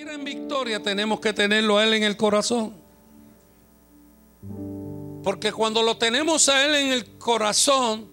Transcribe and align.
vivir 0.00 0.14
en 0.14 0.24
victoria 0.24 0.82
tenemos 0.82 1.20
que 1.20 1.32
tenerlo 1.32 1.76
a 1.76 1.84
Él 1.84 1.94
en 1.94 2.04
el 2.04 2.16
corazón. 2.16 2.74
Porque 5.22 5.52
cuando 5.52 5.82
lo 5.82 5.98
tenemos 5.98 6.48
a 6.48 6.64
Él 6.64 6.74
en 6.74 6.92
el 6.92 7.18
corazón, 7.18 8.08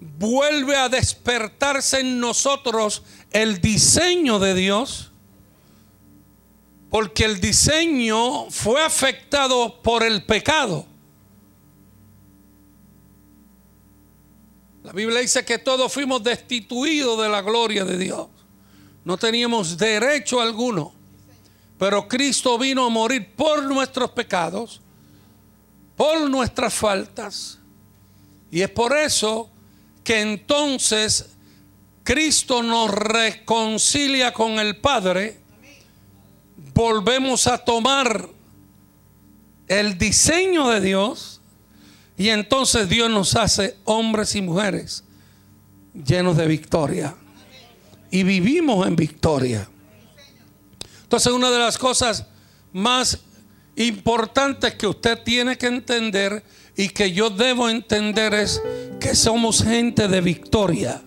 vuelve 0.00 0.76
a 0.76 0.88
despertarse 0.88 2.00
en 2.00 2.20
nosotros 2.20 3.02
el 3.30 3.60
diseño 3.60 4.38
de 4.38 4.54
Dios. 4.54 5.12
Porque 6.88 7.24
el 7.24 7.40
diseño 7.40 8.50
fue 8.50 8.82
afectado 8.82 9.82
por 9.82 10.04
el 10.04 10.24
pecado. 10.24 10.86
La 14.82 14.92
Biblia 14.92 15.20
dice 15.20 15.44
que 15.44 15.58
todos 15.58 15.92
fuimos 15.92 16.22
destituidos 16.22 17.20
de 17.20 17.28
la 17.28 17.42
gloria 17.42 17.84
de 17.84 17.98
Dios. 17.98 18.28
No 19.04 19.18
teníamos 19.18 19.76
derecho 19.76 20.40
alguno. 20.40 20.93
Pero 21.78 22.08
Cristo 22.08 22.58
vino 22.58 22.86
a 22.86 22.88
morir 22.88 23.34
por 23.34 23.62
nuestros 23.64 24.10
pecados, 24.10 24.80
por 25.96 26.28
nuestras 26.30 26.72
faltas. 26.74 27.58
Y 28.50 28.62
es 28.62 28.70
por 28.70 28.96
eso 28.96 29.50
que 30.04 30.20
entonces 30.20 31.30
Cristo 32.04 32.62
nos 32.62 32.90
reconcilia 32.90 34.32
con 34.32 34.58
el 34.58 34.76
Padre. 34.76 35.40
Volvemos 36.74 37.46
a 37.46 37.58
tomar 37.58 38.28
el 39.66 39.98
diseño 39.98 40.68
de 40.68 40.80
Dios 40.80 41.40
y 42.16 42.28
entonces 42.28 42.88
Dios 42.88 43.10
nos 43.10 43.34
hace 43.34 43.76
hombres 43.84 44.34
y 44.36 44.42
mujeres 44.42 45.02
llenos 45.94 46.36
de 46.36 46.46
victoria 46.46 47.14
y 48.10 48.22
vivimos 48.22 48.86
en 48.86 48.96
victoria. 48.96 49.68
Entonces 51.14 51.32
una 51.32 51.48
de 51.52 51.60
las 51.60 51.78
cosas 51.78 52.26
más 52.72 53.20
importantes 53.76 54.74
que 54.74 54.88
usted 54.88 55.22
tiene 55.22 55.56
que 55.56 55.68
entender 55.68 56.42
y 56.76 56.88
que 56.88 57.12
yo 57.12 57.30
debo 57.30 57.68
entender 57.68 58.34
es 58.34 58.60
que 58.98 59.14
somos 59.14 59.62
gente 59.62 60.08
de 60.08 60.20
victoria. 60.20 61.00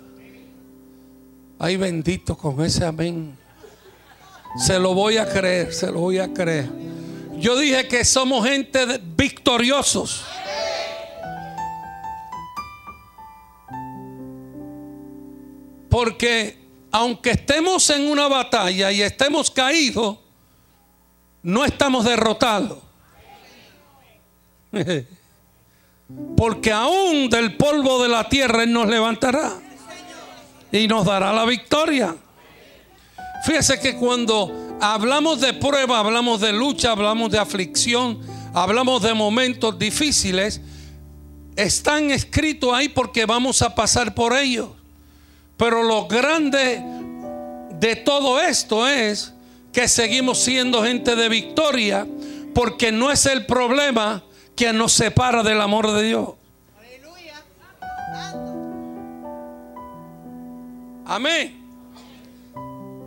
Ay 1.59 1.75
bendito 1.75 2.37
con 2.37 2.63
ese 2.63 2.85
amén. 2.85 3.37
Se 4.55 4.79
lo 4.79 4.93
voy 4.93 5.17
a 5.17 5.27
creer, 5.27 5.73
se 5.73 5.87
lo 5.87 5.99
voy 5.99 6.19
a 6.19 6.33
creer. 6.33 6.69
Yo 7.37 7.59
dije 7.59 7.89
que 7.89 8.05
somos 8.05 8.47
gente 8.47 8.85
de 8.85 9.01
victoriosos. 9.03 10.23
Porque 15.89 16.66
aunque 16.91 17.31
estemos 17.31 17.89
en 17.89 18.07
una 18.07 18.27
batalla 18.27 18.91
y 18.91 19.01
estemos 19.01 19.51
caídos, 19.51 20.17
no 21.43 21.65
estamos 21.65 22.05
derrotados. 22.05 22.79
Porque 26.37 26.71
aún 26.71 27.29
del 27.29 27.57
polvo 27.57 28.01
de 28.01 28.09
la 28.09 28.29
tierra 28.29 28.63
Él 28.63 28.71
nos 28.71 28.87
levantará 28.87 29.59
y 30.71 30.87
nos 30.87 31.05
dará 31.05 31.33
la 31.33 31.45
victoria. 31.45 32.15
Fíjese 33.45 33.79
que 33.79 33.95
cuando 33.95 34.77
hablamos 34.81 35.41
de 35.41 35.53
prueba, 35.53 35.99
hablamos 35.99 36.41
de 36.41 36.53
lucha, 36.53 36.91
hablamos 36.91 37.31
de 37.31 37.39
aflicción, 37.39 38.19
hablamos 38.53 39.01
de 39.03 39.13
momentos 39.13 39.77
difíciles, 39.77 40.61
están 41.55 42.11
escritos 42.11 42.73
ahí 42.73 42.89
porque 42.89 43.25
vamos 43.25 43.61
a 43.61 43.75
pasar 43.75 44.13
por 44.13 44.35
ellos. 44.35 44.69
Pero 45.57 45.83
lo 45.83 46.07
grande 46.07 46.81
de 47.71 47.95
todo 47.95 48.39
esto 48.39 48.87
es 48.87 49.33
que 49.73 49.87
seguimos 49.87 50.39
siendo 50.39 50.83
gente 50.83 51.15
de 51.15 51.29
victoria 51.29 52.07
porque 52.53 52.91
no 52.91 53.11
es 53.11 53.25
el 53.25 53.45
problema 53.45 54.23
que 54.55 54.73
nos 54.73 54.93
separa 54.93 55.43
del 55.43 55.61
amor 55.61 55.91
de 55.91 56.03
Dios. 56.03 56.29
Amén. 61.05 61.55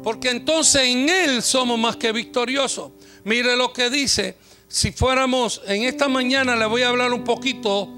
Porque 0.02 0.30
entonces 0.30 0.82
en 0.82 1.08
Él 1.08 1.42
somos 1.42 1.78
más 1.78 1.96
que 1.96 2.12
victoriosos. 2.12 2.92
Mire 3.24 3.56
lo 3.56 3.72
que 3.72 3.90
dice. 3.90 4.36
Si 4.68 4.92
fuéramos, 4.92 5.60
en 5.66 5.82
esta 5.82 6.08
mañana 6.08 6.56
le 6.56 6.64
voy 6.64 6.82
a 6.82 6.88
hablar 6.88 7.12
un 7.12 7.24
poquito 7.24 7.88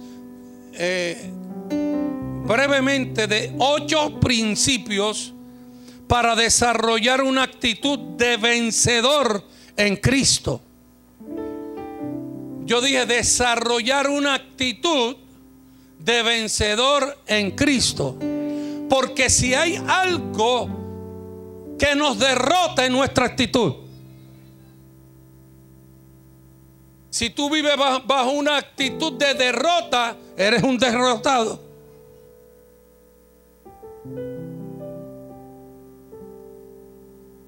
eh, 0.72 1.30
brevemente 2.46 3.26
de 3.26 3.54
ocho 3.58 4.18
principios 4.20 5.32
para 6.08 6.34
desarrollar 6.34 7.22
una 7.22 7.44
actitud 7.44 7.98
de 8.16 8.36
vencedor 8.36 9.44
en 9.76 9.96
Cristo. 9.96 10.60
Yo 12.64 12.80
dije 12.80 13.06
desarrollar 13.06 14.08
una 14.08 14.34
actitud 14.34 15.16
de 15.98 16.22
vencedor 16.22 17.18
en 17.26 17.52
Cristo. 17.52 18.16
Porque 18.88 19.30
si 19.30 19.54
hay 19.54 19.82
algo 19.88 20.68
que 21.78 21.94
nos 21.94 22.18
derrota 22.18 22.84
en 22.84 22.92
nuestra 22.92 23.26
actitud, 23.26 23.74
si 27.10 27.30
tú 27.30 27.50
vives 27.50 27.74
bajo, 27.76 28.30
una 28.30 28.56
actitud 28.56 29.12
de 29.14 29.34
derrota, 29.34 30.16
eres 30.36 30.62
un 30.62 30.78
derrotado. 30.78 31.71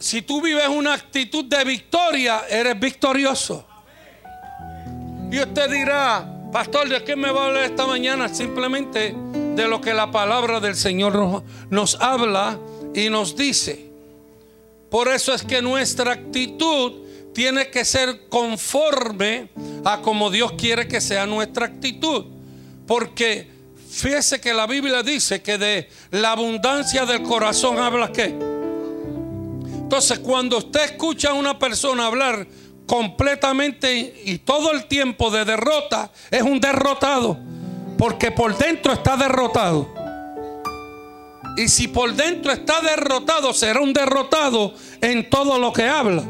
Si 0.05 0.21
tú 0.21 0.43
vives 0.43 0.69
una 0.69 0.93
actitud 0.93 1.47
de 1.47 1.65
victoria, 1.65 2.43
eres 2.51 2.79
victorioso. 2.79 3.67
Y 5.33 5.41
usted 5.41 5.71
dirá, 5.71 6.31
pastor, 6.53 6.91
¿de 6.91 7.03
qué 7.03 7.17
me 7.17 7.31
va 7.31 7.45
a 7.45 7.47
hablar 7.47 7.65
esta 7.65 7.87
mañana? 7.87 8.29
Simplemente 8.29 9.15
de 9.17 9.67
lo 9.67 9.81
que 9.81 9.95
la 9.95 10.11
palabra 10.11 10.61
del 10.61 10.77
Señor 10.77 11.43
nos, 11.71 11.99
habla 12.03 12.59
y 12.95 13.09
nos 13.09 13.35
dice. 13.35 13.87
Por 14.91 15.09
eso 15.09 15.33
es 15.33 15.43
que 15.43 15.63
nuestra 15.63 16.13
actitud 16.13 16.93
tiene 17.33 17.71
que 17.71 17.87
ser 17.87 18.29
conforme 18.29 19.49
a 19.87 20.03
como 20.03 20.29
Dios 20.31 20.53
quiere 20.53 20.87
que 20.87 21.01
sea 21.01 21.25
nuestra 21.25 21.65
actitud. 21.65 22.27
Porque 22.87 23.49
fíjese 23.89 24.39
que 24.39 24.53
la 24.53 24.67
Biblia 24.67 25.03
dice 25.03 25.41
que 25.41 25.57
de 25.57 25.89
la 26.11 26.33
abundancia 26.33 27.07
del 27.07 27.23
corazón 27.23 27.79
habla 27.79 28.13
qué? 28.13 28.64
Entonces, 29.85 30.19
cuando 30.19 30.57
usted 30.57 30.83
escucha 30.83 31.31
a 31.31 31.35
una 31.35 31.59
persona 31.59 32.07
hablar 32.07 32.47
completamente 32.87 34.23
y 34.25 34.39
todo 34.39 34.73
el 34.73 34.87
tiempo 34.87 35.31
de 35.31 35.45
derrota, 35.45 36.11
es 36.31 36.41
un 36.41 36.59
derrotado. 36.59 37.39
Porque 37.99 38.31
por 38.31 38.57
dentro 38.57 38.95
está 38.95 39.17
derrotado. 39.19 39.93
Y 41.59 41.69
si 41.69 41.87
por 41.87 42.15
dentro 42.15 42.51
está 42.51 42.81
derrotado, 42.81 43.53
será 43.53 43.81
un 43.81 43.93
derrotado 43.93 44.75
en 45.03 45.29
todo 45.29 45.59
lo 45.59 45.71
que 45.73 45.87
habla. 45.87 46.25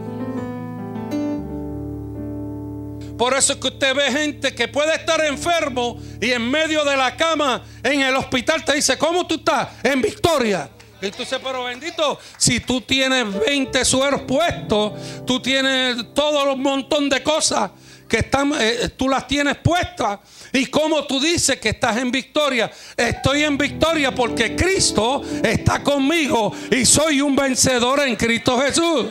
Por 3.16 3.34
eso 3.34 3.53
es 3.53 3.60
que 3.60 3.69
usted 3.69 3.94
ve 3.94 4.10
gente 4.10 4.53
que 4.53 4.66
puede 4.66 4.97
estar 4.97 5.25
enfermo 5.25 5.97
y 6.20 6.32
en 6.32 6.50
medio 6.50 6.84
de 6.84 6.97
la 6.97 7.16
cama 7.16 7.62
en 7.84 8.00
el 8.00 8.16
hospital 8.16 8.64
te 8.64 8.75
dice, 8.75 8.98
¿cómo 8.98 9.25
tú 9.28 9.37
estás? 9.37 9.69
En 9.84 10.03
victoria. 10.03 10.69
Y 11.06 11.10
tú 11.10 11.19
dices, 11.19 11.41
pero 11.42 11.65
bendito, 11.65 12.19
si 12.38 12.60
tú 12.60 12.81
tienes 12.81 13.26
20 13.38 13.84
sueros 13.84 14.22
puestos, 14.22 14.92
tú 15.26 15.41
tienes 15.41 16.15
todo 16.15 16.54
un 16.54 16.62
montón 16.62 17.10
de 17.10 17.22
cosas 17.22 17.70
que 18.09 18.19
están, 18.19 18.53
eh, 18.59 18.91
tú 18.97 19.09
las 19.09 19.26
tienes 19.26 19.56
puestas. 19.56 20.20
Y 20.53 20.66
como 20.66 21.04
tú 21.04 21.20
dices 21.20 21.59
que 21.60 21.70
estás 21.70 21.97
en 21.98 22.10
victoria, 22.10 22.70
estoy 22.97 23.43
en 23.43 23.59
victoria 23.59 24.14
porque 24.14 24.56
Cristo 24.56 25.22
está 25.43 25.82
conmigo 25.82 26.54
y 26.70 26.87
soy 26.87 27.20
un 27.20 27.37
vencedor 27.37 28.00
en 28.00 28.16
Cristo 28.16 28.59
Jesús. 28.60 29.06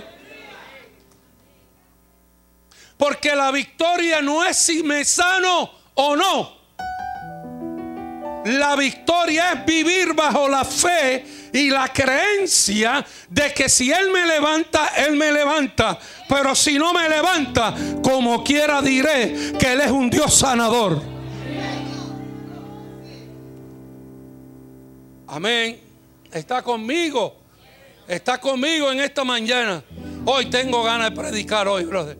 Porque 2.97 3.35
la 3.35 3.51
victoria 3.51 4.21
no 4.21 4.43
es 4.43 4.57
si 4.57 4.81
me 4.81 5.03
sano 5.03 5.69
o 5.95 6.15
no. 6.15 6.63
La 8.45 8.75
victoria 8.75 9.51
es 9.53 9.65
vivir 9.65 10.13
bajo 10.13 10.47
la 10.47 10.65
fe 10.65 11.42
y 11.53 11.69
la 11.69 11.87
creencia 11.87 13.05
de 13.29 13.53
que 13.53 13.69
si 13.69 13.91
Él 13.91 14.09
me 14.11 14.25
levanta, 14.25 14.87
Él 14.97 15.15
me 15.15 15.31
levanta. 15.31 15.99
Pero 16.27 16.55
si 16.55 16.79
no 16.79 16.93
me 16.93 17.07
levanta, 17.07 17.75
como 18.03 18.43
quiera 18.43 18.81
diré 18.81 19.53
que 19.59 19.73
Él 19.73 19.81
es 19.81 19.91
un 19.91 20.09
Dios 20.09 20.33
sanador. 20.33 21.01
Amén. 25.27 25.79
Está 26.31 26.63
conmigo. 26.63 27.35
Está 28.07 28.39
conmigo 28.39 28.91
en 28.91 28.99
esta 28.99 29.23
mañana. 29.23 29.83
Hoy 30.25 30.47
tengo 30.47 30.83
ganas 30.83 31.11
de 31.11 31.15
predicar 31.15 31.67
hoy, 31.67 31.85
brother. 31.85 32.17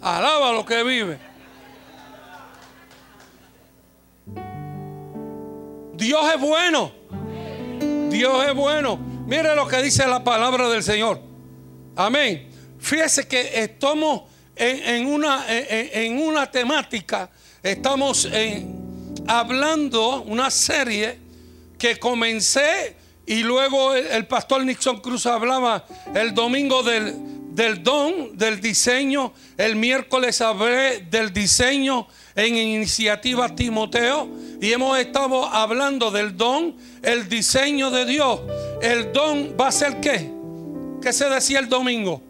Alaba 0.00 0.52
lo 0.52 0.64
que 0.64 0.82
vive. 0.82 1.33
Dios 6.04 6.34
es 6.34 6.38
bueno. 6.38 6.92
Dios 8.10 8.46
es 8.46 8.54
bueno. 8.54 8.98
Mire 9.26 9.56
lo 9.56 9.66
que 9.66 9.82
dice 9.82 10.06
la 10.06 10.22
palabra 10.22 10.68
del 10.68 10.82
Señor. 10.82 11.18
Amén. 11.96 12.50
Fíjese 12.78 13.26
que 13.26 13.62
estamos 13.62 14.24
en, 14.54 15.06
una, 15.06 15.46
en, 15.48 16.18
una 16.20 16.50
temática, 16.50 17.30
estamos 17.62 18.28
hablando 19.26 20.20
una 20.24 20.50
serie 20.50 21.18
que 21.78 21.98
comencé 21.98 22.96
y 23.24 23.42
luego 23.42 23.94
el, 23.94 24.26
pastor 24.26 24.62
Nixon 24.62 25.00
Cruz 25.00 25.24
hablaba 25.24 25.86
el 26.14 26.34
domingo 26.34 26.82
del, 26.82 27.14
del 27.54 27.82
don, 27.82 28.36
del 28.36 28.60
diseño. 28.60 29.32
El 29.56 29.76
miércoles 29.76 30.42
hablé 30.42 31.00
del 31.00 31.32
diseño 31.32 32.06
en 32.36 32.56
iniciativa 32.56 33.48
Timoteo. 33.54 34.43
Y 34.64 34.72
hemos 34.72 34.98
estado 34.98 35.44
hablando 35.44 36.10
del 36.10 36.38
don, 36.38 36.74
el 37.02 37.28
diseño 37.28 37.90
de 37.90 38.06
Dios. 38.06 38.40
El 38.80 39.12
don 39.12 39.54
va 39.60 39.68
a 39.68 39.72
ser 39.72 40.00
qué? 40.00 40.32
¿Qué 41.02 41.12
se 41.12 41.28
decía 41.28 41.58
el 41.58 41.68
domingo? 41.68 42.22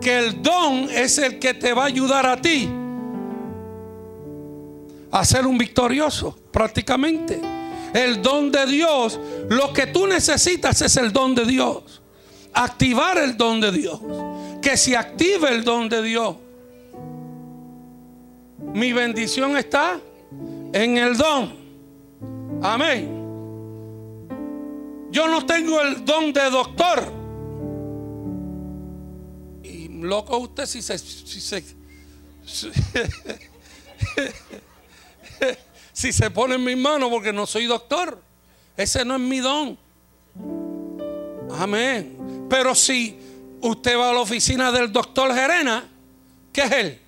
Que 0.00 0.20
el 0.20 0.40
don 0.40 0.88
es 0.88 1.18
el 1.18 1.40
que 1.40 1.52
te 1.54 1.72
va 1.72 1.82
a 1.82 1.86
ayudar 1.86 2.26
a 2.26 2.40
ti 2.40 2.70
a 5.10 5.24
ser 5.24 5.44
un 5.44 5.58
victorioso, 5.58 6.38
prácticamente. 6.52 7.40
El 7.92 8.22
don 8.22 8.52
de 8.52 8.64
Dios, 8.64 9.18
lo 9.48 9.72
que 9.72 9.88
tú 9.88 10.06
necesitas 10.06 10.80
es 10.80 10.96
el 10.96 11.12
don 11.12 11.34
de 11.34 11.44
Dios. 11.44 12.02
Activar 12.52 13.18
el 13.18 13.36
don 13.36 13.60
de 13.60 13.72
Dios. 13.72 13.98
Que 14.62 14.76
se 14.76 14.96
active 14.96 15.48
el 15.48 15.64
don 15.64 15.88
de 15.88 16.02
Dios. 16.02 16.36
Mi 18.74 18.92
bendición 18.92 19.56
está 19.56 19.98
en 20.72 20.98
el 20.98 21.16
don. 21.16 21.54
Amén. 22.62 23.20
Yo 25.10 25.28
no 25.28 25.44
tengo 25.44 25.80
el 25.82 26.04
don 26.04 26.32
de 26.32 26.50
doctor. 26.50 27.12
Y 29.62 29.88
loco 29.88 30.38
usted 30.38 30.66
si 30.66 30.80
se, 30.80 30.96
si 30.98 31.40
se, 31.40 31.64
si 35.92 36.12
se 36.12 36.30
pone 36.30 36.54
en 36.54 36.64
mis 36.64 36.78
manos 36.78 37.10
porque 37.10 37.32
no 37.32 37.46
soy 37.46 37.66
doctor. 37.66 38.22
Ese 38.76 39.04
no 39.04 39.16
es 39.16 39.20
mi 39.20 39.40
don. 39.40 39.76
Amén. 41.58 42.46
Pero 42.48 42.74
si 42.74 43.18
usted 43.60 43.98
va 43.98 44.10
a 44.10 44.14
la 44.14 44.20
oficina 44.20 44.72
del 44.72 44.90
doctor 44.90 45.34
Gerena, 45.34 45.84
¿qué 46.52 46.62
es 46.62 46.72
él? 46.72 46.98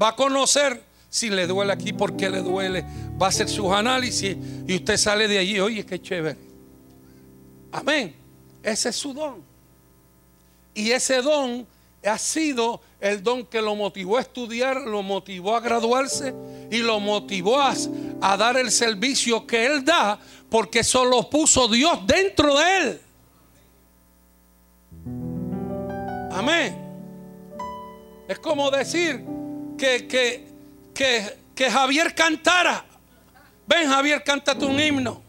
Va 0.00 0.08
a 0.08 0.16
conocer 0.16 0.82
si 1.14 1.30
le 1.30 1.46
duele 1.46 1.72
aquí, 1.72 1.92
por 1.92 2.16
qué 2.16 2.28
le 2.28 2.42
duele. 2.42 2.84
Va 3.22 3.26
a 3.26 3.28
hacer 3.28 3.48
sus 3.48 3.70
análisis 3.70 4.36
y 4.66 4.74
usted 4.74 4.96
sale 4.96 5.28
de 5.28 5.38
allí, 5.38 5.60
oye, 5.60 5.86
qué 5.86 6.02
chévere. 6.02 6.36
Amén. 7.70 8.16
Ese 8.60 8.88
es 8.88 8.96
su 8.96 9.14
don. 9.14 9.40
Y 10.74 10.90
ese 10.90 11.22
don 11.22 11.64
ha 12.04 12.18
sido 12.18 12.80
el 12.98 13.22
don 13.22 13.46
que 13.46 13.62
lo 13.62 13.76
motivó 13.76 14.18
a 14.18 14.22
estudiar, 14.22 14.80
lo 14.80 15.04
motivó 15.04 15.54
a 15.54 15.60
graduarse 15.60 16.34
y 16.68 16.78
lo 16.78 16.98
motivó 16.98 17.60
a, 17.60 18.36
dar 18.36 18.56
el 18.56 18.72
servicio 18.72 19.46
que 19.46 19.66
él 19.66 19.84
da, 19.84 20.18
porque 20.50 20.80
eso 20.80 21.04
lo 21.04 21.30
puso 21.30 21.68
Dios 21.68 21.96
dentro 22.08 22.58
de 22.58 22.76
él. 22.78 23.00
Amén. 26.32 26.76
Es 28.26 28.40
como 28.40 28.68
decir 28.72 29.24
que, 29.78 30.08
que, 30.08 30.53
que, 30.94 31.38
que 31.54 31.70
Javier 31.70 32.14
cantara. 32.14 32.84
Ven, 33.66 33.88
Javier, 33.88 34.22
cántate 34.22 34.64
un 34.64 34.78
himno. 34.78 35.22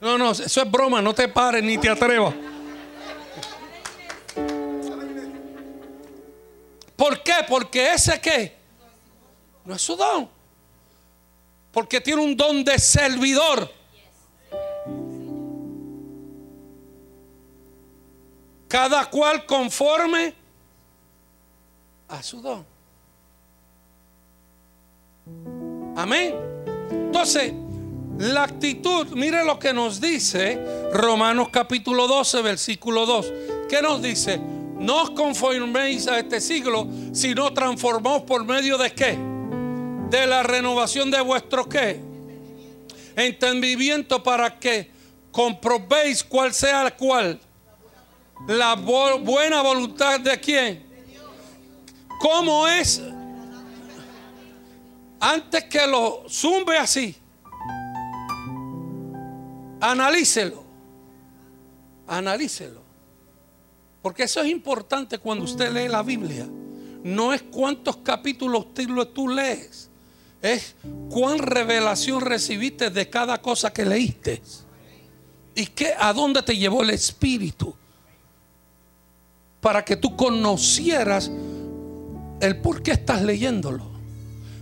No, 0.00 0.16
no, 0.16 0.30
eso 0.30 0.62
es 0.62 0.70
broma, 0.70 1.02
no 1.02 1.12
te 1.14 1.28
pares 1.28 1.62
ni 1.62 1.76
te 1.76 1.90
atrevas. 1.90 2.34
¿Por 6.96 7.22
qué? 7.22 7.34
Porque 7.48 7.92
ese 7.92 8.20
que 8.20 8.56
no 9.64 9.74
es 9.74 9.82
su 9.82 9.96
don. 9.96 10.28
Porque 11.72 12.00
tiene 12.00 12.22
un 12.22 12.36
don 12.36 12.64
de 12.64 12.78
servidor. 12.78 13.72
Cada 18.68 19.08
cual 19.10 19.44
conforme 19.46 20.39
a 22.10 22.22
su 22.22 22.42
don. 22.42 22.64
Amén. 25.96 26.34
Entonces, 26.90 27.52
la 28.18 28.44
actitud, 28.44 29.08
mire 29.14 29.44
lo 29.44 29.58
que 29.58 29.72
nos 29.72 30.00
dice 30.00 30.90
Romanos 30.92 31.48
capítulo 31.50 32.06
12, 32.06 32.42
versículo 32.42 33.06
2. 33.06 33.32
¿Qué 33.68 33.80
nos 33.80 34.02
dice? 34.02 34.38
No 34.38 35.02
os 35.02 35.10
conforméis 35.10 36.08
a 36.08 36.18
este 36.18 36.40
siglo, 36.40 36.88
sino 37.12 37.52
transformaos 37.52 38.22
por 38.22 38.44
medio 38.44 38.76
de 38.76 38.92
qué? 38.92 39.16
De 40.10 40.26
la 40.26 40.42
renovación 40.42 41.10
de 41.10 41.20
vuestro 41.20 41.68
qué? 41.68 42.00
Entendimiento 43.14 44.22
para 44.22 44.58
que 44.58 44.90
comprobéis 45.30 46.24
cuál 46.24 46.52
sea 46.52 46.82
el 46.82 46.94
cual. 46.94 47.40
La 48.48 48.74
buena 48.74 49.62
voluntad 49.62 50.18
de 50.18 50.40
quién? 50.40 50.89
¿Cómo 52.20 52.68
es? 52.68 53.00
Antes 55.18 55.64
que 55.64 55.86
lo 55.86 56.24
zumbe 56.28 56.76
así, 56.76 57.16
analícelo. 59.80 60.62
Analícelo. 62.06 62.82
Porque 64.02 64.24
eso 64.24 64.42
es 64.42 64.50
importante 64.50 65.18
cuando 65.18 65.44
usted 65.44 65.72
lee 65.72 65.88
la 65.88 66.02
Biblia. 66.02 66.46
No 67.02 67.32
es 67.32 67.42
cuántos 67.42 67.96
capítulos 67.98 68.66
tú 69.14 69.28
lees. 69.28 69.88
Es 70.42 70.74
cuán 71.08 71.38
revelación 71.38 72.20
recibiste 72.20 72.90
de 72.90 73.08
cada 73.08 73.40
cosa 73.40 73.72
que 73.72 73.84
leíste. 73.86 74.42
Y 75.54 75.66
qué, 75.66 75.94
a 75.98 76.12
dónde 76.12 76.42
te 76.42 76.56
llevó 76.56 76.82
el 76.82 76.90
Espíritu. 76.90 77.74
Para 79.60 79.84
que 79.84 79.96
tú 79.96 80.16
conocieras 80.16 81.30
el 82.40 82.56
por 82.58 82.82
qué 82.82 82.92
estás 82.92 83.22
leyéndolo. 83.22 83.90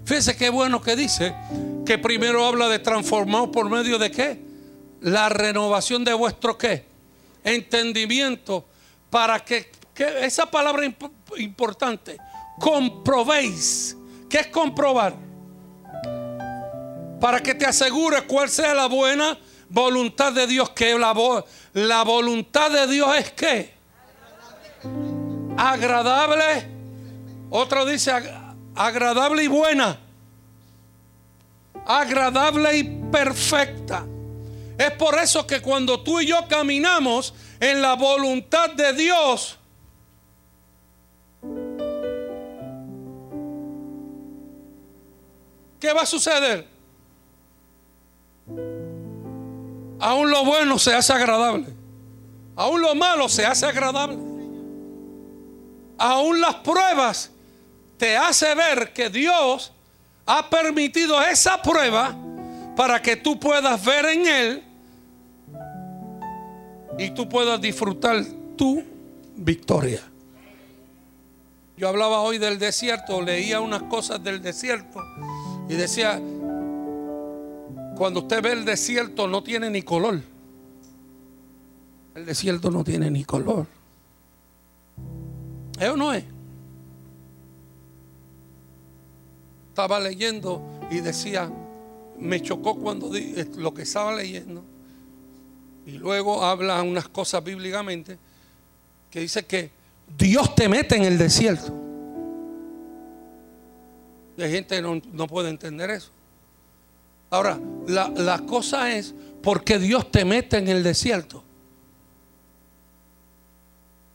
Fíjese 0.04 0.36
qué 0.36 0.48
bueno 0.50 0.80
que 0.80 0.96
dice 0.96 1.34
que 1.84 1.98
primero 1.98 2.44
habla 2.44 2.68
de 2.68 2.78
transformar 2.78 3.50
por 3.50 3.68
medio 3.68 3.98
de 3.98 4.10
qué? 4.10 4.42
La 5.00 5.28
renovación 5.28 6.04
de 6.04 6.14
vuestro 6.14 6.56
qué? 6.56 6.86
Entendimiento 7.44 8.66
para 9.10 9.40
que, 9.40 9.70
esa 10.22 10.46
palabra 10.46 10.84
importante, 11.36 12.16
comprobéis. 12.58 13.96
¿Qué 14.28 14.38
es 14.38 14.46
comprobar? 14.48 15.14
Para 17.20 17.40
que 17.40 17.54
te 17.54 17.66
asegures 17.66 18.22
cuál 18.22 18.48
sea 18.48 18.74
la 18.74 18.86
buena 18.86 19.38
voluntad 19.68 20.32
de 20.32 20.46
Dios. 20.46 20.70
Que 20.70 20.98
la, 20.98 21.14
la 21.74 22.02
voluntad 22.02 22.70
de 22.70 22.86
Dios 22.86 23.10
es 23.18 23.32
qué? 23.32 23.74
Agradable. 25.56 26.77
Otro 27.50 27.86
dice 27.86 28.12
agradable 28.74 29.44
y 29.44 29.48
buena. 29.48 29.98
Agradable 31.86 32.76
y 32.76 32.84
perfecta. 33.10 34.04
Es 34.76 34.92
por 34.92 35.18
eso 35.18 35.46
que 35.46 35.60
cuando 35.60 36.00
tú 36.00 36.20
y 36.20 36.26
yo 36.26 36.46
caminamos 36.48 37.34
en 37.58 37.82
la 37.82 37.94
voluntad 37.94 38.70
de 38.70 38.92
Dios, 38.92 39.58
¿qué 45.80 45.92
va 45.92 46.02
a 46.02 46.06
suceder? 46.06 46.68
Aún 50.00 50.30
lo 50.30 50.44
bueno 50.44 50.78
se 50.78 50.94
hace 50.94 51.12
agradable. 51.12 51.66
Aún 52.54 52.80
lo 52.80 52.94
malo 52.94 53.28
se 53.28 53.44
hace 53.44 53.66
agradable. 53.66 54.18
Aún 55.98 56.40
las 56.40 56.54
pruebas 56.56 57.32
te 57.98 58.16
hace 58.16 58.54
ver 58.54 58.92
que 58.92 59.10
Dios 59.10 59.72
ha 60.24 60.48
permitido 60.48 61.20
esa 61.22 61.60
prueba 61.60 62.16
para 62.76 63.02
que 63.02 63.16
tú 63.16 63.38
puedas 63.38 63.84
ver 63.84 64.06
en 64.06 64.26
Él 64.26 64.62
y 66.98 67.10
tú 67.10 67.28
puedas 67.28 67.60
disfrutar 67.60 68.24
tu 68.56 68.82
victoria. 69.36 70.00
Yo 71.76 71.88
hablaba 71.88 72.20
hoy 72.20 72.38
del 72.38 72.58
desierto, 72.58 73.20
leía 73.22 73.60
unas 73.60 73.82
cosas 73.84 74.22
del 74.22 74.42
desierto 74.42 75.00
y 75.68 75.74
decía, 75.74 76.20
cuando 77.96 78.20
usted 78.20 78.42
ve 78.42 78.52
el 78.52 78.64
desierto 78.64 79.26
no 79.28 79.42
tiene 79.42 79.70
ni 79.70 79.82
color. 79.82 80.20
El 82.14 82.26
desierto 82.26 82.70
no 82.70 82.82
tiene 82.82 83.10
ni 83.10 83.24
color. 83.24 83.66
¿Es 85.78 85.88
o 85.88 85.96
no 85.96 86.12
es? 86.12 86.24
Estaba 89.78 90.00
leyendo 90.00 90.60
y 90.90 90.98
decía, 90.98 91.48
me 92.18 92.42
chocó 92.42 92.74
cuando 92.74 93.14
eh, 93.14 93.46
lo 93.58 93.72
que 93.72 93.82
estaba 93.82 94.12
leyendo. 94.12 94.64
Y 95.86 95.92
luego 95.92 96.44
habla 96.44 96.82
unas 96.82 97.08
cosas 97.08 97.44
bíblicamente 97.44 98.18
que 99.08 99.20
dice 99.20 99.46
que 99.46 99.70
Dios 100.18 100.52
te 100.56 100.68
mete 100.68 100.96
en 100.96 101.04
el 101.04 101.16
desierto. 101.16 101.72
Y 104.36 104.42
hay 104.42 104.50
gente 104.50 104.82
no, 104.82 105.00
no 105.12 105.28
puede 105.28 105.48
entender 105.48 105.90
eso. 105.90 106.10
Ahora, 107.30 107.60
la, 107.86 108.08
la 108.08 108.40
cosa 108.40 108.92
es 108.92 109.14
porque 109.44 109.78
Dios 109.78 110.10
te 110.10 110.24
mete 110.24 110.58
en 110.58 110.66
el 110.66 110.82
desierto. 110.82 111.44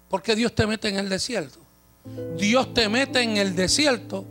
Porque 0.09 0.35
Dios 0.35 0.53
te 0.53 0.67
mete 0.67 0.89
en 0.89 0.97
el 0.97 1.07
desierto. 1.07 1.59
Dios 2.37 2.73
te 2.73 2.89
mete 2.89 3.21
en 3.21 3.37
el 3.37 3.55
desierto 3.55 4.25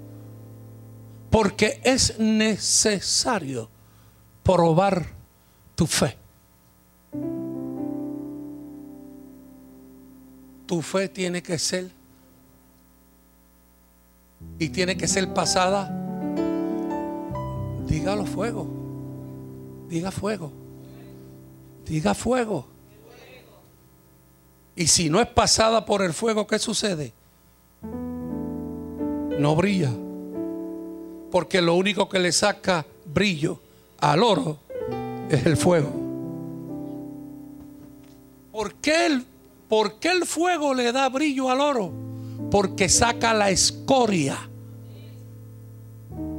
porque 1.32 1.80
es 1.82 2.18
necesario 2.18 3.70
probar 4.42 5.06
tu 5.74 5.86
fe. 5.86 6.14
Tu 10.66 10.82
fe 10.82 11.08
tiene 11.08 11.42
que 11.42 11.58
ser 11.58 11.90
y 14.58 14.68
tiene 14.68 14.94
que 14.94 15.08
ser 15.08 15.32
pasada. 15.32 15.90
Dígalo 17.86 18.26
fuego. 18.26 18.68
Diga 19.88 20.10
fuego. 20.10 20.52
Diga 21.86 22.14
fuego. 22.14 22.66
Y 24.76 24.86
si 24.86 25.08
no 25.08 25.18
es 25.18 25.28
pasada 25.28 25.86
por 25.86 26.02
el 26.02 26.12
fuego, 26.12 26.46
¿qué 26.46 26.58
sucede? 26.58 27.14
No 29.38 29.56
brilla. 29.56 29.92
Porque 31.32 31.60
lo 31.60 31.74
único 31.74 32.08
que 32.08 32.18
le 32.20 32.30
saca 32.30 32.86
brillo 33.06 33.58
al 33.98 34.22
oro 34.22 34.58
es 35.28 35.44
el 35.46 35.56
fuego. 35.56 35.90
¿Por 38.52 38.74
qué 38.74 39.06
el, 39.06 39.24
por 39.68 39.98
qué 39.98 40.10
el 40.10 40.26
fuego 40.26 40.74
le 40.74 40.92
da 40.92 41.08
brillo 41.08 41.50
al 41.50 41.60
oro? 41.60 41.90
Porque 42.50 42.88
saca 42.88 43.32
la 43.32 43.50
escoria. 43.50 44.38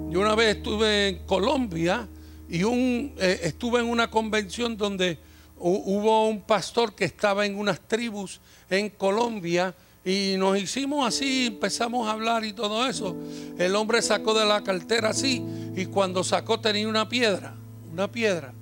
Yo 0.09 0.19
una 0.19 0.35
vez 0.35 0.57
estuve 0.57 1.07
en 1.09 1.17
Colombia 1.25 2.07
y 2.47 2.63
un, 2.63 3.13
eh, 3.17 3.39
estuve 3.43 3.79
en 3.79 3.87
una 3.87 4.11
convención 4.11 4.77
donde 4.77 5.17
hu- 5.59 5.81
hubo 5.85 6.27
un 6.27 6.41
pastor 6.41 6.93
que 6.93 7.05
estaba 7.05 7.47
en 7.47 7.57
unas 7.57 7.79
tribus 7.79 8.39
en 8.69 8.91
Colombia 8.91 9.73
y 10.05 10.35
nos 10.37 10.57
hicimos 10.57 11.07
así, 11.07 11.47
empezamos 11.47 12.07
a 12.07 12.11
hablar 12.11 12.43
y 12.43 12.51
todo 12.51 12.85
eso. 12.85 13.15
El 13.57 13.75
hombre 13.75 14.01
sacó 14.01 14.33
de 14.33 14.45
la 14.45 14.61
cartera 14.61 15.09
así 15.09 15.43
y 15.75 15.85
cuando 15.85 16.23
sacó 16.23 16.59
tenía 16.59 16.87
una 16.89 17.07
piedra, 17.07 17.55
una 17.91 18.11
piedra. 18.11 18.53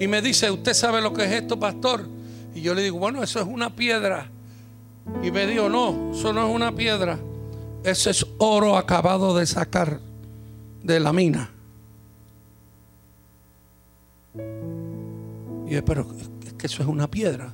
Y 0.00 0.08
me 0.08 0.20
dice, 0.20 0.50
¿usted 0.50 0.74
sabe 0.74 1.00
lo 1.00 1.14
que 1.14 1.24
es 1.24 1.30
esto, 1.30 1.58
pastor? 1.60 2.08
Y 2.54 2.60
yo 2.60 2.74
le 2.74 2.82
digo, 2.82 2.98
bueno, 2.98 3.22
eso 3.22 3.38
es 3.38 3.46
una 3.46 3.76
piedra. 3.76 4.28
Y 5.22 5.30
me 5.30 5.46
dijo, 5.46 5.68
no, 5.68 6.12
eso 6.12 6.32
no 6.32 6.48
es 6.48 6.54
una 6.54 6.74
piedra. 6.74 7.18
Eso 7.84 8.10
es 8.10 8.26
oro 8.38 8.76
acabado 8.76 9.36
de 9.36 9.46
sacar 9.46 10.00
de 10.82 10.98
la 10.98 11.12
mina. 11.12 11.50
Y 15.68 15.74
yo, 15.74 15.84
pero 15.84 16.04
es 16.44 16.52
que 16.54 16.66
eso 16.66 16.82
es 16.82 16.88
una 16.88 17.08
piedra. 17.08 17.52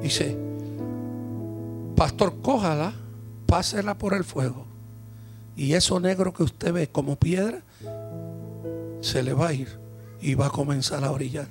Dice, 0.00 0.47
pastor, 1.98 2.40
cójala, 2.40 2.92
pásela 3.46 3.98
por 3.98 4.14
el 4.14 4.22
fuego. 4.22 4.64
Y 5.56 5.72
eso 5.72 5.98
negro 5.98 6.32
que 6.32 6.44
usted 6.44 6.72
ve 6.72 6.88
como 6.88 7.16
piedra, 7.16 7.62
se 9.00 9.24
le 9.24 9.32
va 9.32 9.48
a 9.48 9.52
ir 9.52 9.68
y 10.20 10.34
va 10.36 10.46
a 10.46 10.50
comenzar 10.50 11.04
a 11.04 11.10
brillar. 11.10 11.48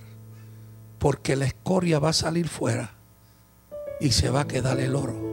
Porque 1.00 1.36
la 1.36 1.46
escoria 1.46 2.00
va 2.00 2.10
a 2.10 2.14
salir 2.14 2.48
fuera 2.48 2.92
y 4.00 4.12
se 4.12 4.30
va 4.30 4.42
a 4.42 4.48
quedar 4.48 4.80
el 4.80 4.96
oro. 4.96 5.28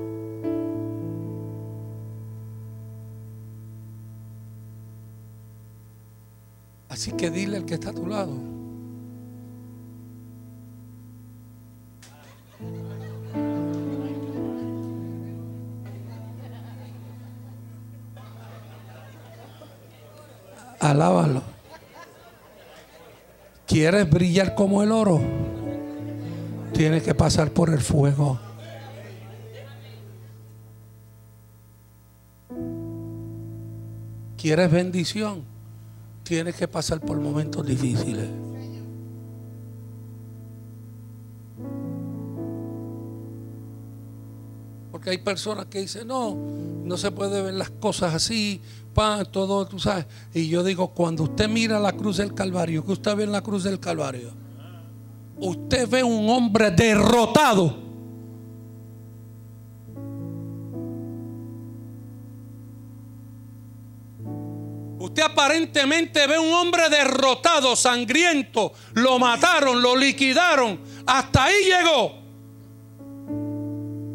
Así 6.88 7.12
que 7.12 7.30
dile 7.30 7.58
al 7.58 7.66
que 7.66 7.74
está 7.74 7.90
a 7.90 7.94
tu 7.94 8.06
lado. 8.08 8.53
Alábalo. 20.84 21.40
¿Quieres 23.66 24.10
brillar 24.10 24.54
como 24.54 24.82
el 24.82 24.92
oro? 24.92 25.18
Tienes 26.74 27.02
que 27.02 27.14
pasar 27.14 27.52
por 27.52 27.70
el 27.70 27.80
fuego. 27.80 28.38
¿Quieres 34.36 34.70
bendición? 34.70 35.44
Tienes 36.22 36.54
que 36.54 36.68
pasar 36.68 37.00
por 37.00 37.18
momentos 37.18 37.66
difíciles. 37.66 38.28
Porque 45.04 45.18
hay 45.18 45.22
personas 45.22 45.66
que 45.66 45.80
dicen, 45.80 46.08
no, 46.08 46.34
no 46.34 46.96
se 46.96 47.10
puede 47.10 47.42
ver 47.42 47.52
las 47.52 47.68
cosas 47.68 48.14
así, 48.14 48.62
pa, 48.94 49.22
todo, 49.26 49.66
tú 49.66 49.78
sabes. 49.78 50.06
Y 50.32 50.48
yo 50.48 50.64
digo, 50.64 50.94
cuando 50.94 51.24
usted 51.24 51.46
mira 51.46 51.78
la 51.78 51.92
cruz 51.92 52.16
del 52.16 52.32
Calvario, 52.32 52.82
que 52.82 52.92
usted 52.92 53.14
ve 53.14 53.24
en 53.24 53.32
la 53.32 53.42
cruz 53.42 53.64
del 53.64 53.78
Calvario, 53.78 54.30
usted 55.36 55.86
ve 55.90 56.02
un 56.02 56.30
hombre 56.30 56.70
derrotado. 56.70 57.76
Usted 65.00 65.22
aparentemente 65.22 66.26
ve 66.26 66.38
un 66.38 66.54
hombre 66.54 66.88
derrotado, 66.88 67.76
sangriento, 67.76 68.72
lo 68.94 69.18
mataron, 69.18 69.82
lo 69.82 69.96
liquidaron, 69.96 70.80
hasta 71.04 71.44
ahí 71.44 71.64
llegó. 71.64 72.23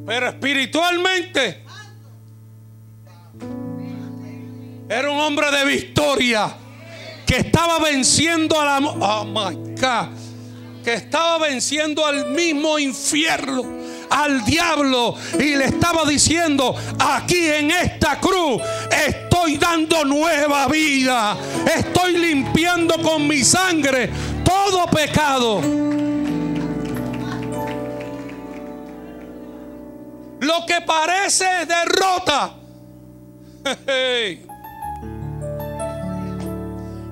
Pero 0.10 0.28
espiritualmente 0.28 1.62
era 4.89 5.12
un 5.12 5.20
hombre 5.20 5.51
de 5.51 5.66
victoria 5.66 6.51
que 7.28 7.38
estaba 7.38 7.78
venciendo 7.78 8.60
a 8.60 8.66
la 8.66 8.88
oh 8.88 9.51
que 10.84 10.94
estaba 10.96 11.38
venciendo 11.38 12.04
al 12.04 12.32
mismo 12.32 12.80
infierno, 12.80 13.62
al 14.10 14.44
diablo 14.46 15.13
y 15.38 15.56
le 15.56 15.66
estaba 15.66 16.04
diciendo, 16.06 16.75
aquí 16.98 17.46
en 17.46 17.70
esta 17.70 18.20
cruz 18.20 18.63
estoy 19.06 19.58
dando 19.58 20.06
nueva 20.06 20.68
vida, 20.70 21.38
estoy 21.78 22.18
limpiando 22.18 23.00
con 23.04 23.28
mi 23.28 23.44
sangre 23.44 24.10
todo 24.44 24.88
pecado. 24.88 25.99
Lo 30.39 30.65
que 30.65 30.81
parece 30.86 31.46
derrota. 31.65 32.55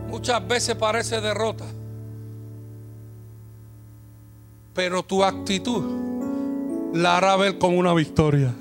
Muchas 0.10 0.48
veces 0.48 0.76
parece 0.76 1.22
derrota. 1.22 1.66
Pero 4.74 5.04
tu 5.04 5.24
actitud 5.24 6.94
la 6.94 7.18
hará 7.18 7.36
ver 7.36 7.58
como 7.58 7.78
una 7.78 7.94
victoria. 7.94 8.54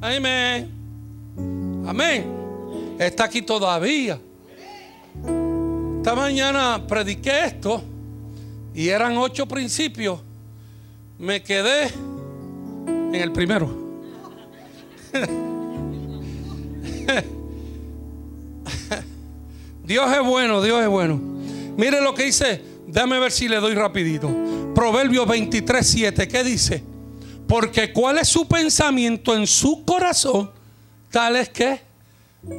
Amén. 0.00 0.70
Amén. 1.86 2.26
Está 2.98 3.24
aquí 3.24 3.42
todavía. 3.42 4.20
Esta 5.96 6.14
mañana 6.14 6.86
prediqué 6.86 7.46
esto 7.46 7.82
y 8.74 8.88
eran 8.88 9.16
ocho 9.16 9.46
principios. 9.46 10.20
Me 11.18 11.42
quedé 11.42 11.90
en 12.86 13.14
el 13.14 13.32
primero. 13.32 13.82
Dios 19.84 20.12
es 20.12 20.26
bueno, 20.26 20.62
Dios 20.62 20.82
es 20.82 20.88
bueno. 20.88 21.20
Mire 21.76 22.00
lo 22.00 22.14
que 22.14 22.24
dice, 22.24 22.62
déjame 22.86 23.18
ver 23.18 23.30
si 23.30 23.48
le 23.48 23.56
doy 23.56 23.74
rapidito. 23.74 24.34
Proverbios 24.74 25.28
23, 25.28 25.86
7, 25.86 26.26
¿qué 26.26 26.42
dice? 26.42 26.82
Porque 27.46 27.92
cuál 27.92 28.18
es 28.18 28.28
su 28.28 28.48
pensamiento 28.48 29.36
en 29.36 29.46
su 29.46 29.84
corazón, 29.84 30.50
tal 31.10 31.36
es 31.36 31.50
que, 31.50 31.80